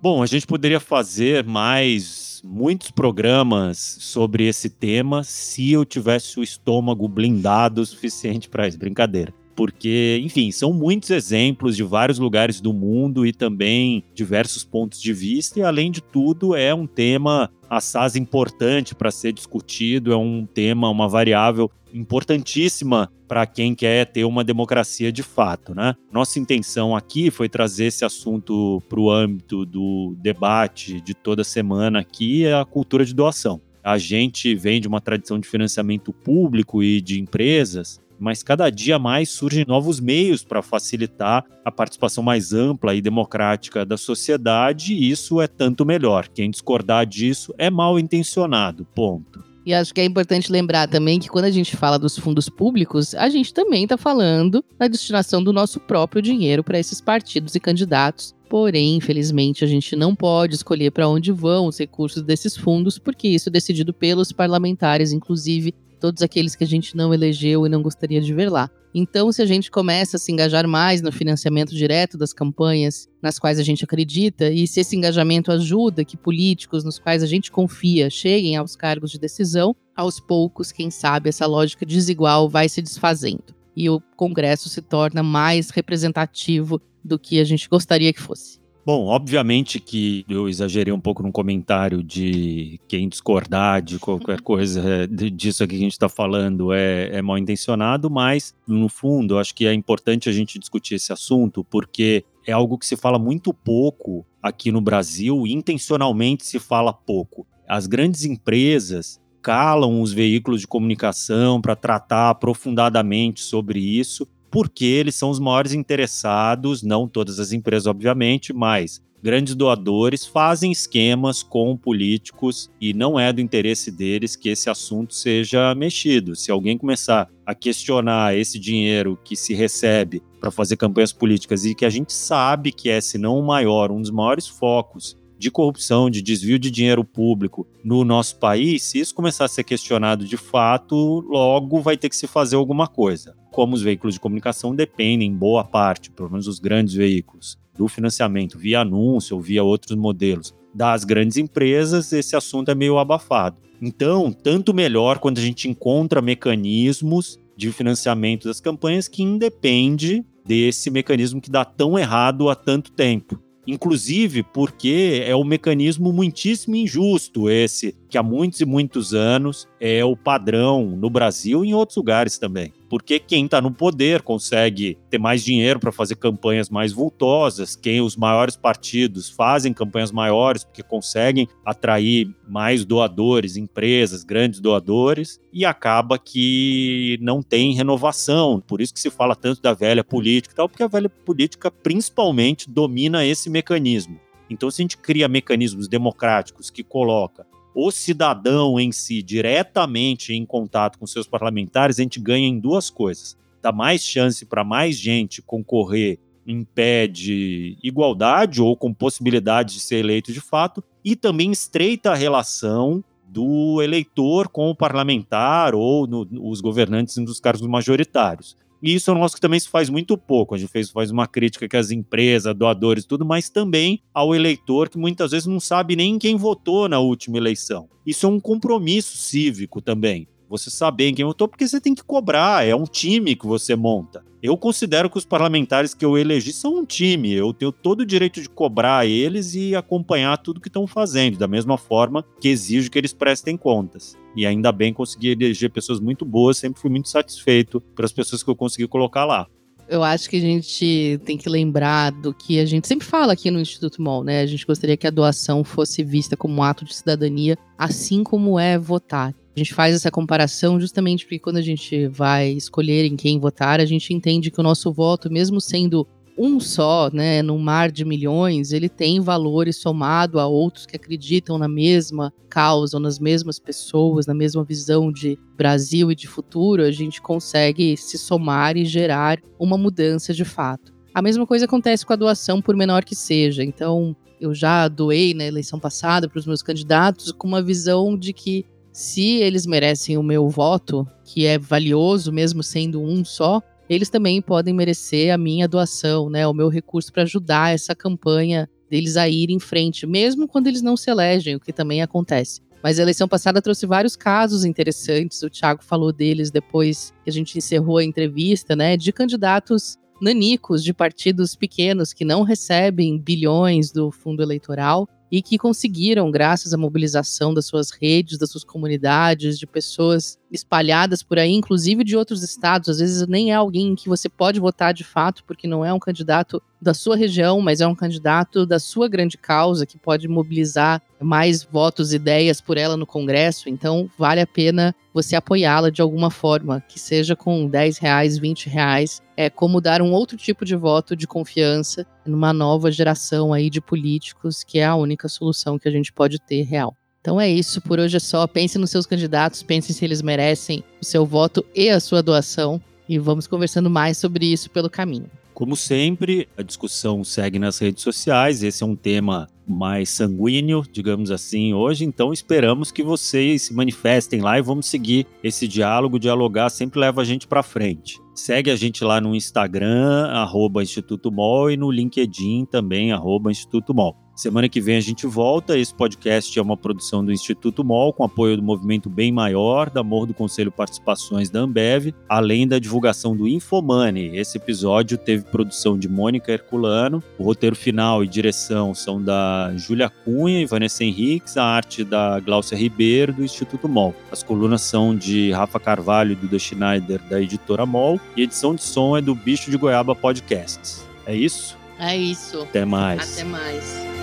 Bom, 0.04 0.22
a 0.22 0.26
gente 0.26 0.46
poderia 0.46 0.78
fazer 0.78 1.42
mais 1.44 2.42
muitos 2.44 2.90
programas 2.90 3.78
sobre 3.78 4.46
esse 4.46 4.68
tema 4.68 5.24
se 5.24 5.72
eu 5.72 5.82
tivesse 5.82 6.38
o 6.38 6.42
estômago 6.42 7.08
blindado 7.08 7.80
o 7.80 7.86
suficiente 7.86 8.46
para 8.46 8.68
isso. 8.68 8.78
Brincadeira 8.78 9.32
porque, 9.56 10.20
enfim, 10.24 10.50
são 10.50 10.72
muitos 10.72 11.10
exemplos 11.10 11.76
de 11.76 11.84
vários 11.84 12.18
lugares 12.18 12.60
do 12.60 12.72
mundo 12.72 13.24
e 13.24 13.32
também 13.32 14.02
diversos 14.12 14.64
pontos 14.64 15.00
de 15.00 15.12
vista, 15.12 15.60
e 15.60 15.62
além 15.62 15.92
de 15.92 16.00
tudo, 16.00 16.56
é 16.56 16.74
um 16.74 16.88
tema 16.88 17.48
assaz 17.70 18.16
importante 18.16 18.96
para 18.96 19.12
ser 19.12 19.32
discutido, 19.32 20.12
é 20.12 20.16
um 20.16 20.44
tema, 20.44 20.90
uma 20.90 21.08
variável 21.08 21.70
importantíssima 21.94 23.10
para 23.28 23.46
quem 23.46 23.74
quer 23.74 24.06
ter 24.06 24.24
uma 24.24 24.42
democracia 24.42 25.12
de 25.12 25.22
fato, 25.22 25.74
né? 25.74 25.94
Nossa 26.12 26.38
intenção 26.38 26.94
aqui 26.94 27.30
foi 27.30 27.48
trazer 27.48 27.86
esse 27.86 28.04
assunto 28.04 28.82
para 28.88 29.00
o 29.00 29.10
âmbito 29.10 29.64
do 29.64 30.14
debate 30.18 31.00
de 31.00 31.14
toda 31.14 31.44
semana 31.44 32.00
aqui, 32.00 32.44
é 32.44 32.54
a 32.54 32.64
cultura 32.64 33.04
de 33.04 33.14
doação. 33.14 33.60
A 33.82 33.96
gente 33.96 34.54
vem 34.54 34.80
de 34.80 34.88
uma 34.88 35.00
tradição 35.00 35.38
de 35.38 35.46
financiamento 35.46 36.12
público 36.12 36.82
e 36.82 37.00
de 37.00 37.20
empresas 37.20 38.02
mas 38.18 38.42
cada 38.42 38.70
dia 38.70 38.98
mais 38.98 39.30
surgem 39.30 39.64
novos 39.66 40.00
meios 40.00 40.44
para 40.44 40.62
facilitar 40.62 41.44
a 41.64 41.70
participação 41.70 42.22
mais 42.22 42.52
ampla 42.52 42.94
e 42.94 43.02
democrática 43.02 43.84
da 43.84 43.96
sociedade, 43.96 44.94
e 44.94 45.10
isso 45.10 45.40
é 45.40 45.46
tanto 45.46 45.84
melhor. 45.84 46.28
Quem 46.28 46.50
discordar 46.50 47.06
disso 47.06 47.52
é 47.58 47.68
mal 47.70 47.98
intencionado. 47.98 48.86
Ponto. 48.94 49.53
E 49.66 49.72
acho 49.72 49.94
que 49.94 50.00
é 50.00 50.04
importante 50.04 50.52
lembrar 50.52 50.86
também 50.88 51.18
que 51.18 51.28
quando 51.28 51.46
a 51.46 51.50
gente 51.50 51.74
fala 51.76 51.98
dos 51.98 52.18
fundos 52.18 52.48
públicos, 52.50 53.14
a 53.14 53.28
gente 53.30 53.52
também 53.54 53.84
está 53.84 53.96
falando 53.96 54.62
da 54.78 54.86
destinação 54.86 55.42
do 55.42 55.52
nosso 55.54 55.80
próprio 55.80 56.20
dinheiro 56.20 56.62
para 56.62 56.78
esses 56.78 57.00
partidos 57.00 57.54
e 57.54 57.60
candidatos. 57.60 58.34
Porém, 58.48 58.96
infelizmente, 58.96 59.64
a 59.64 59.66
gente 59.66 59.96
não 59.96 60.14
pode 60.14 60.54
escolher 60.54 60.90
para 60.90 61.08
onde 61.08 61.32
vão 61.32 61.66
os 61.66 61.78
recursos 61.78 62.22
desses 62.22 62.56
fundos, 62.56 62.98
porque 62.98 63.26
isso 63.26 63.48
é 63.48 63.52
decidido 63.52 63.94
pelos 63.94 64.32
parlamentares, 64.32 65.12
inclusive 65.12 65.74
todos 65.94 66.22
aqueles 66.22 66.54
que 66.54 66.64
a 66.64 66.66
gente 66.66 66.96
não 66.96 67.12
elegeu 67.12 67.66
e 67.66 67.68
não 67.68 67.82
gostaria 67.82 68.20
de 68.20 68.34
ver 68.34 68.50
lá. 68.50 68.70
Então, 68.94 69.32
se 69.32 69.42
a 69.42 69.46
gente 69.46 69.70
começa 69.70 70.16
a 70.16 70.20
se 70.20 70.30
engajar 70.30 70.68
mais 70.68 71.02
no 71.02 71.10
financiamento 71.10 71.74
direto 71.74 72.16
das 72.16 72.32
campanhas 72.32 73.08
nas 73.20 73.38
quais 73.38 73.58
a 73.58 73.62
gente 73.62 73.84
acredita, 73.84 74.50
e 74.50 74.66
se 74.66 74.80
esse 74.80 74.96
engajamento 74.96 75.50
ajuda 75.50 76.04
que 76.04 76.16
políticos 76.16 76.84
nos 76.84 76.98
quais 76.98 77.22
a 77.22 77.26
gente 77.26 77.50
confia 77.50 78.08
cheguem 78.08 78.56
aos 78.56 78.76
cargos 78.76 79.10
de 79.10 79.18
decisão, 79.18 79.74
aos 79.96 80.20
poucos, 80.20 80.70
quem 80.70 80.90
sabe, 80.90 81.28
essa 81.28 81.46
lógica 81.46 81.84
desigual 81.84 82.48
vai 82.48 82.68
se 82.68 82.80
desfazendo 82.80 83.54
e 83.76 83.90
o 83.90 84.00
Congresso 84.16 84.68
se 84.68 84.80
torna 84.80 85.22
mais 85.22 85.70
representativo 85.70 86.80
do 87.04 87.18
que 87.18 87.40
a 87.40 87.44
gente 87.44 87.68
gostaria 87.68 88.12
que 88.12 88.20
fosse. 88.20 88.63
Bom, 88.86 89.06
obviamente 89.06 89.80
que 89.80 90.26
eu 90.28 90.46
exagerei 90.46 90.92
um 90.92 91.00
pouco 91.00 91.22
no 91.22 91.32
comentário 91.32 92.02
de 92.02 92.78
quem 92.86 93.08
discordar 93.08 93.80
de 93.80 93.98
qualquer 93.98 94.42
coisa 94.42 94.82
é, 94.86 95.06
disso 95.06 95.64
aqui 95.64 95.74
que 95.74 95.80
a 95.80 95.84
gente 95.84 95.92
está 95.92 96.08
falando 96.08 96.70
é, 96.70 97.08
é 97.16 97.22
mal 97.22 97.38
intencionado, 97.38 98.10
mas 98.10 98.54
no 98.68 98.90
fundo 98.90 99.34
eu 99.34 99.38
acho 99.38 99.54
que 99.54 99.66
é 99.66 99.72
importante 99.72 100.28
a 100.28 100.32
gente 100.32 100.58
discutir 100.58 100.96
esse 100.96 101.14
assunto 101.14 101.64
porque 101.64 102.26
é 102.46 102.52
algo 102.52 102.76
que 102.76 102.84
se 102.84 102.94
fala 102.94 103.18
muito 103.18 103.54
pouco 103.54 104.26
aqui 104.42 104.70
no 104.70 104.82
Brasil, 104.82 105.46
intencionalmente 105.46 106.44
se 106.44 106.58
fala 106.58 106.92
pouco. 106.92 107.46
As 107.66 107.86
grandes 107.86 108.26
empresas 108.26 109.18
calam 109.40 110.02
os 110.02 110.12
veículos 110.12 110.60
de 110.60 110.66
comunicação 110.66 111.60
para 111.60 111.74
tratar 111.74 112.30
aprofundadamente 112.30 113.40
sobre 113.40 113.78
isso, 113.78 114.28
porque 114.54 114.84
eles 114.84 115.16
são 115.16 115.30
os 115.30 115.40
maiores 115.40 115.72
interessados, 115.72 116.80
não 116.80 117.08
todas 117.08 117.40
as 117.40 117.50
empresas, 117.50 117.88
obviamente, 117.88 118.52
mas 118.52 119.02
grandes 119.20 119.52
doadores 119.52 120.24
fazem 120.24 120.70
esquemas 120.70 121.42
com 121.42 121.76
políticos 121.76 122.70
e 122.80 122.94
não 122.94 123.18
é 123.18 123.32
do 123.32 123.40
interesse 123.40 123.90
deles 123.90 124.36
que 124.36 124.48
esse 124.48 124.70
assunto 124.70 125.12
seja 125.12 125.74
mexido. 125.74 126.36
Se 126.36 126.52
alguém 126.52 126.78
começar 126.78 127.28
a 127.44 127.52
questionar 127.52 128.36
esse 128.36 128.56
dinheiro 128.56 129.18
que 129.24 129.34
se 129.34 129.54
recebe 129.54 130.22
para 130.38 130.52
fazer 130.52 130.76
campanhas 130.76 131.12
políticas 131.12 131.64
e 131.64 131.74
que 131.74 131.84
a 131.84 131.90
gente 131.90 132.12
sabe 132.12 132.70
que 132.70 132.88
é, 132.88 133.00
se 133.00 133.18
não 133.18 133.36
o 133.36 133.44
maior, 133.44 133.90
um 133.90 134.00
dos 134.00 134.12
maiores 134.12 134.46
focos 134.46 135.16
de 135.44 135.50
corrupção, 135.50 136.08
de 136.08 136.22
desvio 136.22 136.58
de 136.58 136.70
dinheiro 136.70 137.04
público 137.04 137.66
no 137.84 138.02
nosso 138.02 138.38
país, 138.38 138.82
se 138.82 138.98
isso 138.98 139.14
começar 139.14 139.44
a 139.44 139.48
ser 139.48 139.62
questionado 139.62 140.24
de 140.24 140.38
fato, 140.38 141.20
logo 141.20 141.82
vai 141.82 141.98
ter 141.98 142.08
que 142.08 142.16
se 142.16 142.26
fazer 142.26 142.56
alguma 142.56 142.88
coisa. 142.88 143.36
Como 143.52 143.74
os 143.74 143.82
veículos 143.82 144.14
de 144.14 144.20
comunicação 144.20 144.74
dependem, 144.74 145.28
em 145.28 145.36
boa 145.36 145.62
parte, 145.62 146.10
pelo 146.10 146.30
menos 146.30 146.48
os 146.48 146.58
grandes 146.58 146.94
veículos, 146.94 147.58
do 147.76 147.86
financiamento 147.88 148.58
via 148.58 148.80
anúncio 148.80 149.36
ou 149.36 149.42
via 149.42 149.62
outros 149.62 149.96
modelos 149.98 150.54
das 150.74 151.04
grandes 151.04 151.36
empresas, 151.36 152.10
esse 152.10 152.34
assunto 152.34 152.70
é 152.70 152.74
meio 152.74 152.98
abafado. 152.98 153.58
Então, 153.82 154.32
tanto 154.32 154.72
melhor 154.72 155.18
quando 155.18 155.38
a 155.38 155.42
gente 155.42 155.68
encontra 155.68 156.22
mecanismos 156.22 157.38
de 157.54 157.70
financiamento 157.70 158.48
das 158.48 158.60
campanhas 158.60 159.08
que 159.08 159.22
independe 159.22 160.24
desse 160.44 160.90
mecanismo 160.90 161.40
que 161.40 161.50
dá 161.50 161.66
tão 161.66 161.98
errado 161.98 162.48
há 162.48 162.54
tanto 162.54 162.90
tempo. 162.92 163.43
Inclusive 163.66 164.42
porque 164.42 165.22
é 165.26 165.34
um 165.34 165.44
mecanismo 165.44 166.12
muitíssimo 166.12 166.76
injusto 166.76 167.48
esse, 167.48 167.96
que 168.14 168.18
há 168.18 168.22
muitos 168.22 168.60
e 168.60 168.64
muitos 168.64 169.12
anos 169.12 169.66
é 169.80 170.04
o 170.04 170.16
padrão 170.16 170.86
no 170.86 171.10
Brasil 171.10 171.64
e 171.64 171.70
em 171.70 171.74
outros 171.74 171.96
lugares 171.96 172.38
também 172.38 172.72
porque 172.88 173.18
quem 173.18 173.46
está 173.46 173.60
no 173.60 173.72
poder 173.72 174.22
consegue 174.22 174.96
ter 175.10 175.18
mais 175.18 175.44
dinheiro 175.44 175.80
para 175.80 175.90
fazer 175.90 176.14
campanhas 176.14 176.70
mais 176.70 176.92
vultosas, 176.92 177.74
quem 177.74 178.00
os 178.00 178.16
maiores 178.16 178.54
partidos 178.54 179.28
fazem 179.28 179.72
campanhas 179.72 180.12
maiores 180.12 180.62
porque 180.62 180.80
conseguem 180.80 181.48
atrair 181.64 182.32
mais 182.46 182.84
doadores, 182.84 183.56
empresas, 183.56 184.22
grandes 184.22 184.60
doadores, 184.60 185.40
e 185.52 185.64
acaba 185.64 186.20
que 186.20 187.18
não 187.20 187.42
tem 187.42 187.74
renovação. 187.74 188.62
Por 188.64 188.80
isso 188.80 188.94
que 188.94 189.00
se 189.00 189.10
fala 189.10 189.34
tanto 189.34 189.60
da 189.60 189.74
velha 189.74 190.04
política 190.04 190.52
e 190.52 190.56
tal, 190.56 190.68
porque 190.68 190.84
a 190.84 190.86
velha 190.86 191.08
política 191.08 191.72
principalmente 191.72 192.70
domina 192.70 193.26
esse 193.26 193.50
mecanismo. 193.50 194.20
Então, 194.48 194.70
se 194.70 194.80
a 194.80 194.84
gente 194.84 194.98
cria 194.98 195.26
mecanismos 195.26 195.88
democráticos 195.88 196.70
que 196.70 196.84
coloca 196.84 197.44
o 197.74 197.90
cidadão 197.90 198.78
em 198.78 198.92
si 198.92 199.22
diretamente 199.22 200.32
em 200.32 200.46
contato 200.46 200.98
com 200.98 201.06
seus 201.06 201.26
parlamentares, 201.26 201.98
a 201.98 202.02
gente 202.02 202.20
ganha 202.20 202.46
em 202.46 202.58
duas 202.58 202.88
coisas. 202.88 203.36
Dá 203.60 203.72
mais 203.72 204.02
chance 204.02 204.44
para 204.46 204.62
mais 204.62 204.96
gente 204.96 205.42
concorrer 205.42 206.18
em 206.46 206.62
pé 206.62 207.06
de 207.06 207.76
igualdade 207.82 208.60
ou 208.60 208.76
com 208.76 208.92
possibilidade 208.92 209.74
de 209.74 209.80
ser 209.80 209.96
eleito 209.96 210.32
de 210.32 210.40
fato, 210.40 210.84
e 211.04 211.16
também 211.16 211.50
estreita 211.50 212.12
a 212.12 212.14
relação 212.14 213.02
do 213.26 213.82
eleitor 213.82 214.48
com 214.48 214.70
o 214.70 214.76
parlamentar 214.76 215.74
ou 215.74 216.06
no, 216.06 216.28
os 216.48 216.60
governantes 216.60 217.16
dos 217.16 217.40
cargos 217.40 217.66
majoritários. 217.66 218.56
E 218.84 218.94
isso 218.94 219.08
é 219.08 219.12
um 219.12 219.16
negócio 219.16 219.36
que 219.36 219.40
também 219.40 219.58
se 219.58 219.70
faz 219.70 219.88
muito 219.88 220.14
pouco. 220.18 220.54
A 220.54 220.58
gente 220.58 220.70
fez, 220.70 220.90
faz 220.90 221.10
uma 221.10 221.26
crítica 221.26 221.66
que 221.66 221.74
as 221.74 221.90
empresas, 221.90 222.54
doadores, 222.54 223.06
tudo, 223.06 223.24
mas 223.24 223.48
também 223.48 224.02
ao 224.12 224.34
eleitor 224.34 224.90
que 224.90 224.98
muitas 224.98 225.30
vezes 225.30 225.46
não 225.46 225.58
sabe 225.58 225.96
nem 225.96 226.18
quem 226.18 226.36
votou 226.36 226.86
na 226.86 226.98
última 226.98 227.38
eleição. 227.38 227.88
Isso 228.04 228.26
é 228.26 228.28
um 228.28 228.38
compromisso 228.38 229.16
cívico 229.16 229.80
também 229.80 230.28
você 230.56 230.70
saber 230.70 231.08
em 231.08 231.14
quem 231.14 231.24
votou, 231.24 231.48
porque 231.48 231.66
você 231.66 231.80
tem 231.80 231.94
que 231.94 232.04
cobrar, 232.04 232.66
é 232.66 232.74
um 232.74 232.84
time 232.84 233.34
que 233.34 233.46
você 233.46 233.74
monta. 233.74 234.24
Eu 234.42 234.56
considero 234.58 235.08
que 235.08 235.16
os 235.16 235.24
parlamentares 235.24 235.94
que 235.94 236.04
eu 236.04 236.18
elegi 236.18 236.52
são 236.52 236.76
um 236.76 236.84
time, 236.84 237.32
eu 237.32 237.52
tenho 237.52 237.72
todo 237.72 238.00
o 238.00 238.06
direito 238.06 238.42
de 238.42 238.48
cobrar 238.48 239.06
eles 239.06 239.54
e 239.54 239.74
acompanhar 239.74 240.36
tudo 240.36 240.60
que 240.60 240.68
estão 240.68 240.86
fazendo, 240.86 241.38
da 241.38 241.48
mesma 241.48 241.78
forma 241.78 242.24
que 242.40 242.48
exijo 242.48 242.90
que 242.90 242.98
eles 242.98 243.12
prestem 243.12 243.56
contas. 243.56 244.16
E 244.36 244.44
ainda 244.46 244.70
bem 244.70 244.92
consegui 244.92 245.30
eleger 245.30 245.70
pessoas 245.70 245.98
muito 245.98 246.24
boas, 246.24 246.58
sempre 246.58 246.80
fui 246.80 246.90
muito 246.90 247.08
satisfeito 247.08 247.80
pelas 247.80 248.12
pessoas 248.12 248.42
que 248.42 248.50
eu 248.50 248.54
consegui 248.54 248.86
colocar 248.86 249.24
lá. 249.24 249.46
Eu 249.88 250.02
acho 250.02 250.30
que 250.30 250.36
a 250.36 250.40
gente 250.40 251.20
tem 251.24 251.36
que 251.36 251.48
lembrar 251.48 252.10
do 252.10 252.32
que 252.32 252.58
a 252.58 252.64
gente 252.64 252.88
sempre 252.88 253.06
fala 253.06 253.34
aqui 253.34 253.50
no 253.50 253.60
Instituto 253.60 254.00
MOL, 254.00 254.24
né? 254.24 254.40
A 254.40 254.46
gente 254.46 254.66
gostaria 254.66 254.96
que 254.96 255.06
a 255.06 255.10
doação 255.10 255.62
fosse 255.62 256.02
vista 256.02 256.36
como 256.36 256.54
um 256.56 256.62
ato 256.62 256.84
de 256.84 256.94
cidadania, 256.94 257.56
assim 257.76 258.24
como 258.24 258.58
é 258.58 258.78
votar. 258.78 259.34
A 259.56 259.60
gente 259.60 259.72
faz 259.72 259.94
essa 259.94 260.10
comparação 260.10 260.80
justamente 260.80 261.24
porque 261.24 261.38
quando 261.38 261.58
a 261.58 261.62
gente 261.62 262.08
vai 262.08 262.50
escolher 262.50 263.04
em 263.04 263.14
quem 263.14 263.38
votar, 263.38 263.80
a 263.80 263.84
gente 263.84 264.12
entende 264.12 264.50
que 264.50 264.58
o 264.58 264.64
nosso 264.64 264.92
voto, 264.92 265.30
mesmo 265.30 265.60
sendo 265.60 266.06
um 266.36 266.58
só, 266.58 267.08
né, 267.12 267.40
num 267.42 267.58
mar 267.58 267.92
de 267.92 268.04
milhões, 268.04 268.72
ele 268.72 268.88
tem 268.88 269.20
valores 269.20 269.76
somado 269.76 270.40
a 270.40 270.46
outros 270.48 270.84
que 270.84 270.96
acreditam 270.96 271.56
na 271.56 271.68
mesma 271.68 272.32
causa, 272.48 272.96
ou 272.96 273.00
nas 273.00 273.20
mesmas 273.20 273.60
pessoas, 273.60 274.26
na 274.26 274.34
mesma 274.34 274.64
visão 274.64 275.12
de 275.12 275.38
Brasil 275.56 276.10
e 276.10 276.16
de 276.16 276.26
futuro, 276.26 276.82
a 276.82 276.90
gente 276.90 277.22
consegue 277.22 277.96
se 277.96 278.18
somar 278.18 278.76
e 278.76 278.84
gerar 278.84 279.38
uma 279.58 279.78
mudança 279.78 280.34
de 280.34 280.44
fato. 280.44 280.92
A 281.14 281.22
mesma 281.22 281.46
coisa 281.46 281.66
acontece 281.66 282.04
com 282.04 282.12
a 282.12 282.16
doação, 282.16 282.60
por 282.60 282.74
menor 282.76 283.04
que 283.04 283.14
seja. 283.14 283.62
Então, 283.62 284.16
eu 284.40 284.52
já 284.52 284.88
doei 284.88 285.32
na 285.32 285.44
eleição 285.44 285.78
passada 285.78 286.28
para 286.28 286.40
os 286.40 286.46
meus 286.46 286.60
candidatos 286.60 287.30
com 287.30 287.46
uma 287.46 287.62
visão 287.62 288.18
de 288.18 288.32
que 288.32 288.66
se 288.94 289.38
eles 289.38 289.66
merecem 289.66 290.16
o 290.16 290.22
meu 290.22 290.48
voto, 290.48 291.04
que 291.24 291.44
é 291.44 291.58
valioso 291.58 292.32
mesmo 292.32 292.62
sendo 292.62 293.02
um 293.02 293.24
só, 293.24 293.60
eles 293.90 294.08
também 294.08 294.40
podem 294.40 294.72
merecer 294.72 295.34
a 295.34 295.36
minha 295.36 295.66
doação, 295.66 296.30
né, 296.30 296.46
o 296.46 296.54
meu 296.54 296.68
recurso 296.68 297.12
para 297.12 297.24
ajudar 297.24 297.74
essa 297.74 297.92
campanha 297.92 298.70
deles 298.88 299.16
a 299.16 299.28
ir 299.28 299.50
em 299.50 299.58
frente, 299.58 300.06
mesmo 300.06 300.46
quando 300.46 300.68
eles 300.68 300.80
não 300.80 300.96
se 300.96 301.10
elegem, 301.10 301.56
o 301.56 301.60
que 301.60 301.72
também 301.72 302.02
acontece. 302.02 302.60
Mas 302.84 303.00
a 303.00 303.02
eleição 303.02 303.26
passada 303.26 303.60
trouxe 303.60 303.84
vários 303.84 304.14
casos 304.14 304.64
interessantes, 304.64 305.42
o 305.42 305.50
Thiago 305.50 305.82
falou 305.82 306.12
deles 306.12 306.52
depois 306.52 307.12
que 307.24 307.30
a 307.30 307.32
gente 307.32 307.58
encerrou 307.58 307.98
a 307.98 308.04
entrevista, 308.04 308.76
né, 308.76 308.96
de 308.96 309.12
candidatos 309.12 309.96
nanicos 310.22 310.84
de 310.84 310.94
partidos 310.94 311.56
pequenos 311.56 312.12
que 312.12 312.24
não 312.24 312.42
recebem 312.42 313.18
bilhões 313.18 313.90
do 313.90 314.12
fundo 314.12 314.40
eleitoral 314.40 315.08
e 315.36 315.42
que 315.42 315.58
conseguiram, 315.58 316.30
graças 316.30 316.72
à 316.72 316.76
mobilização 316.76 317.52
das 317.52 317.66
suas 317.66 317.90
redes, 317.90 318.38
das 318.38 318.50
suas 318.50 318.62
comunidades, 318.62 319.58
de 319.58 319.66
pessoas 319.66 320.38
espalhadas 320.54 321.22
por 321.22 321.38
aí, 321.38 321.52
inclusive 321.52 322.04
de 322.04 322.16
outros 322.16 322.42
estados. 322.42 322.88
Às 322.88 322.98
vezes 322.98 323.26
nem 323.26 323.50
é 323.50 323.54
alguém 323.54 323.94
que 323.94 324.08
você 324.08 324.28
pode 324.28 324.60
votar 324.60 324.94
de 324.94 325.02
fato, 325.02 325.42
porque 325.44 325.66
não 325.66 325.84
é 325.84 325.92
um 325.92 325.98
candidato 325.98 326.62
da 326.80 326.94
sua 326.94 327.16
região, 327.16 327.60
mas 327.60 327.80
é 327.80 327.86
um 327.86 327.94
candidato 327.94 328.64
da 328.64 328.78
sua 328.78 329.08
grande 329.08 329.36
causa 329.36 329.86
que 329.86 329.98
pode 329.98 330.28
mobilizar 330.28 331.02
mais 331.20 331.64
votos 331.64 332.12
e 332.12 332.16
ideias 332.16 332.60
por 332.60 332.76
ela 332.76 332.96
no 332.96 333.06
Congresso. 333.06 333.68
Então, 333.68 334.08
vale 334.18 334.40
a 334.40 334.46
pena 334.46 334.94
você 335.12 335.34
apoiá-la 335.34 335.90
de 335.90 336.02
alguma 336.02 336.30
forma, 336.30 336.82
que 336.86 337.00
seja 337.00 337.34
com 337.34 337.66
10 337.66 337.98
reais, 337.98 338.38
20 338.38 338.68
reais. 338.68 339.22
É 339.36 339.48
como 339.48 339.80
dar 339.80 340.02
um 340.02 340.12
outro 340.12 340.36
tipo 340.36 340.64
de 340.64 340.76
voto 340.76 341.16
de 341.16 341.26
confiança 341.26 342.06
numa 342.26 342.52
nova 342.52 342.90
geração 342.90 343.52
aí 343.52 343.70
de 343.70 343.80
políticos, 343.80 344.62
que 344.62 344.78
é 344.78 344.84
a 344.84 344.94
única 344.94 345.28
solução 345.28 345.78
que 345.78 345.88
a 345.88 345.92
gente 345.92 346.12
pode 346.12 346.38
ter 346.38 346.62
real. 346.62 346.96
Então 347.24 347.40
é 347.40 347.48
isso, 347.48 347.80
por 347.80 347.98
hoje 347.98 348.18
é 348.18 348.20
só. 348.20 348.46
Pense 348.46 348.76
nos 348.76 348.90
seus 348.90 349.06
candidatos, 349.06 349.62
pense 349.62 349.94
se 349.94 350.04
eles 350.04 350.20
merecem 350.20 350.84
o 351.00 351.04
seu 351.06 351.24
voto 351.24 351.64
e 351.74 351.88
a 351.88 351.98
sua 351.98 352.22
doação. 352.22 352.78
E 353.08 353.18
vamos 353.18 353.46
conversando 353.46 353.88
mais 353.88 354.18
sobre 354.18 354.44
isso 354.44 354.68
pelo 354.68 354.90
caminho. 354.90 355.30
Como 355.54 355.74
sempre, 355.74 356.46
a 356.54 356.62
discussão 356.62 357.24
segue 357.24 357.58
nas 357.58 357.78
redes 357.78 358.02
sociais. 358.02 358.62
Esse 358.62 358.82
é 358.82 358.86
um 358.86 358.94
tema 358.94 359.48
mais 359.66 360.10
sanguíneo, 360.10 360.84
digamos 360.92 361.30
assim, 361.30 361.72
hoje. 361.72 362.04
Então 362.04 362.30
esperamos 362.30 362.92
que 362.92 363.02
vocês 363.02 363.62
se 363.62 363.72
manifestem 363.72 364.42
lá 364.42 364.58
e 364.58 364.62
vamos 364.62 364.84
seguir 364.84 365.26
esse 365.42 365.66
diálogo. 365.66 366.18
Dialogar 366.18 366.68
sempre 366.68 367.00
leva 367.00 367.22
a 367.22 367.24
gente 367.24 367.46
para 367.46 367.62
frente. 367.62 368.20
Segue 368.34 368.70
a 368.70 368.76
gente 368.76 369.02
lá 369.02 369.18
no 369.18 369.34
Instagram, 369.34 370.26
arroba 370.26 370.82
Instituto 370.82 371.32
Mol, 371.32 371.70
e 371.70 371.76
no 371.78 371.90
LinkedIn 371.90 372.66
também, 372.66 373.12
arroba 373.12 373.50
Instituto 373.50 373.94
Mol. 373.94 374.23
Semana 374.34 374.68
que 374.68 374.80
vem 374.80 374.96
a 374.96 375.00
gente 375.00 375.26
volta. 375.28 375.78
Esse 375.78 375.94
podcast 375.94 376.58
é 376.58 376.62
uma 376.62 376.76
produção 376.76 377.24
do 377.24 377.32
Instituto 377.32 377.84
MOL, 377.84 378.12
com 378.12 378.24
apoio 378.24 378.56
do 378.56 378.62
Movimento 378.62 379.08
Bem 379.08 379.30
Maior, 379.30 379.88
da 379.88 380.02
Morro 380.02 380.26
do 380.26 380.34
Conselho 380.34 380.72
Participações 380.72 381.50
da 381.50 381.60
Ambev, 381.60 382.12
além 382.28 382.66
da 382.66 382.80
divulgação 382.80 383.36
do 383.36 383.46
Infomani. 383.46 384.36
Esse 384.36 384.58
episódio 384.58 385.16
teve 385.16 385.44
produção 385.44 385.96
de 385.96 386.08
Mônica 386.08 386.50
Herculano. 386.50 387.22
O 387.38 387.44
roteiro 387.44 387.76
final 387.76 388.24
e 388.24 388.28
direção 388.28 388.92
são 388.92 389.22
da 389.22 389.72
Júlia 389.76 390.10
Cunha 390.10 390.60
e 390.60 390.66
Vanessa 390.66 391.04
Henriques, 391.04 391.56
a 391.56 391.64
arte 391.64 392.02
da 392.02 392.40
Glaucia 392.40 392.76
Ribeiro, 392.76 393.32
do 393.32 393.44
Instituto 393.44 393.88
MOL. 393.88 394.12
As 394.32 394.42
colunas 394.42 394.82
são 394.82 395.14
de 395.14 395.52
Rafa 395.52 395.78
Carvalho 395.78 396.32
e 396.32 396.36
Duda 396.36 396.58
Schneider, 396.58 397.22
da 397.30 397.40
editora 397.40 397.86
MOL, 397.86 398.20
e 398.36 398.40
a 398.40 398.44
edição 398.44 398.74
de 398.74 398.82
som 398.82 399.16
é 399.16 399.20
do 399.20 399.34
Bicho 399.34 399.70
de 399.70 399.76
Goiaba 399.76 400.14
Podcasts. 400.16 401.06
É 401.24 401.36
isso? 401.36 401.76
É 402.00 402.16
isso. 402.16 402.62
Até 402.62 402.84
mais. 402.84 403.34
Até 403.34 403.44
mais. 403.44 404.13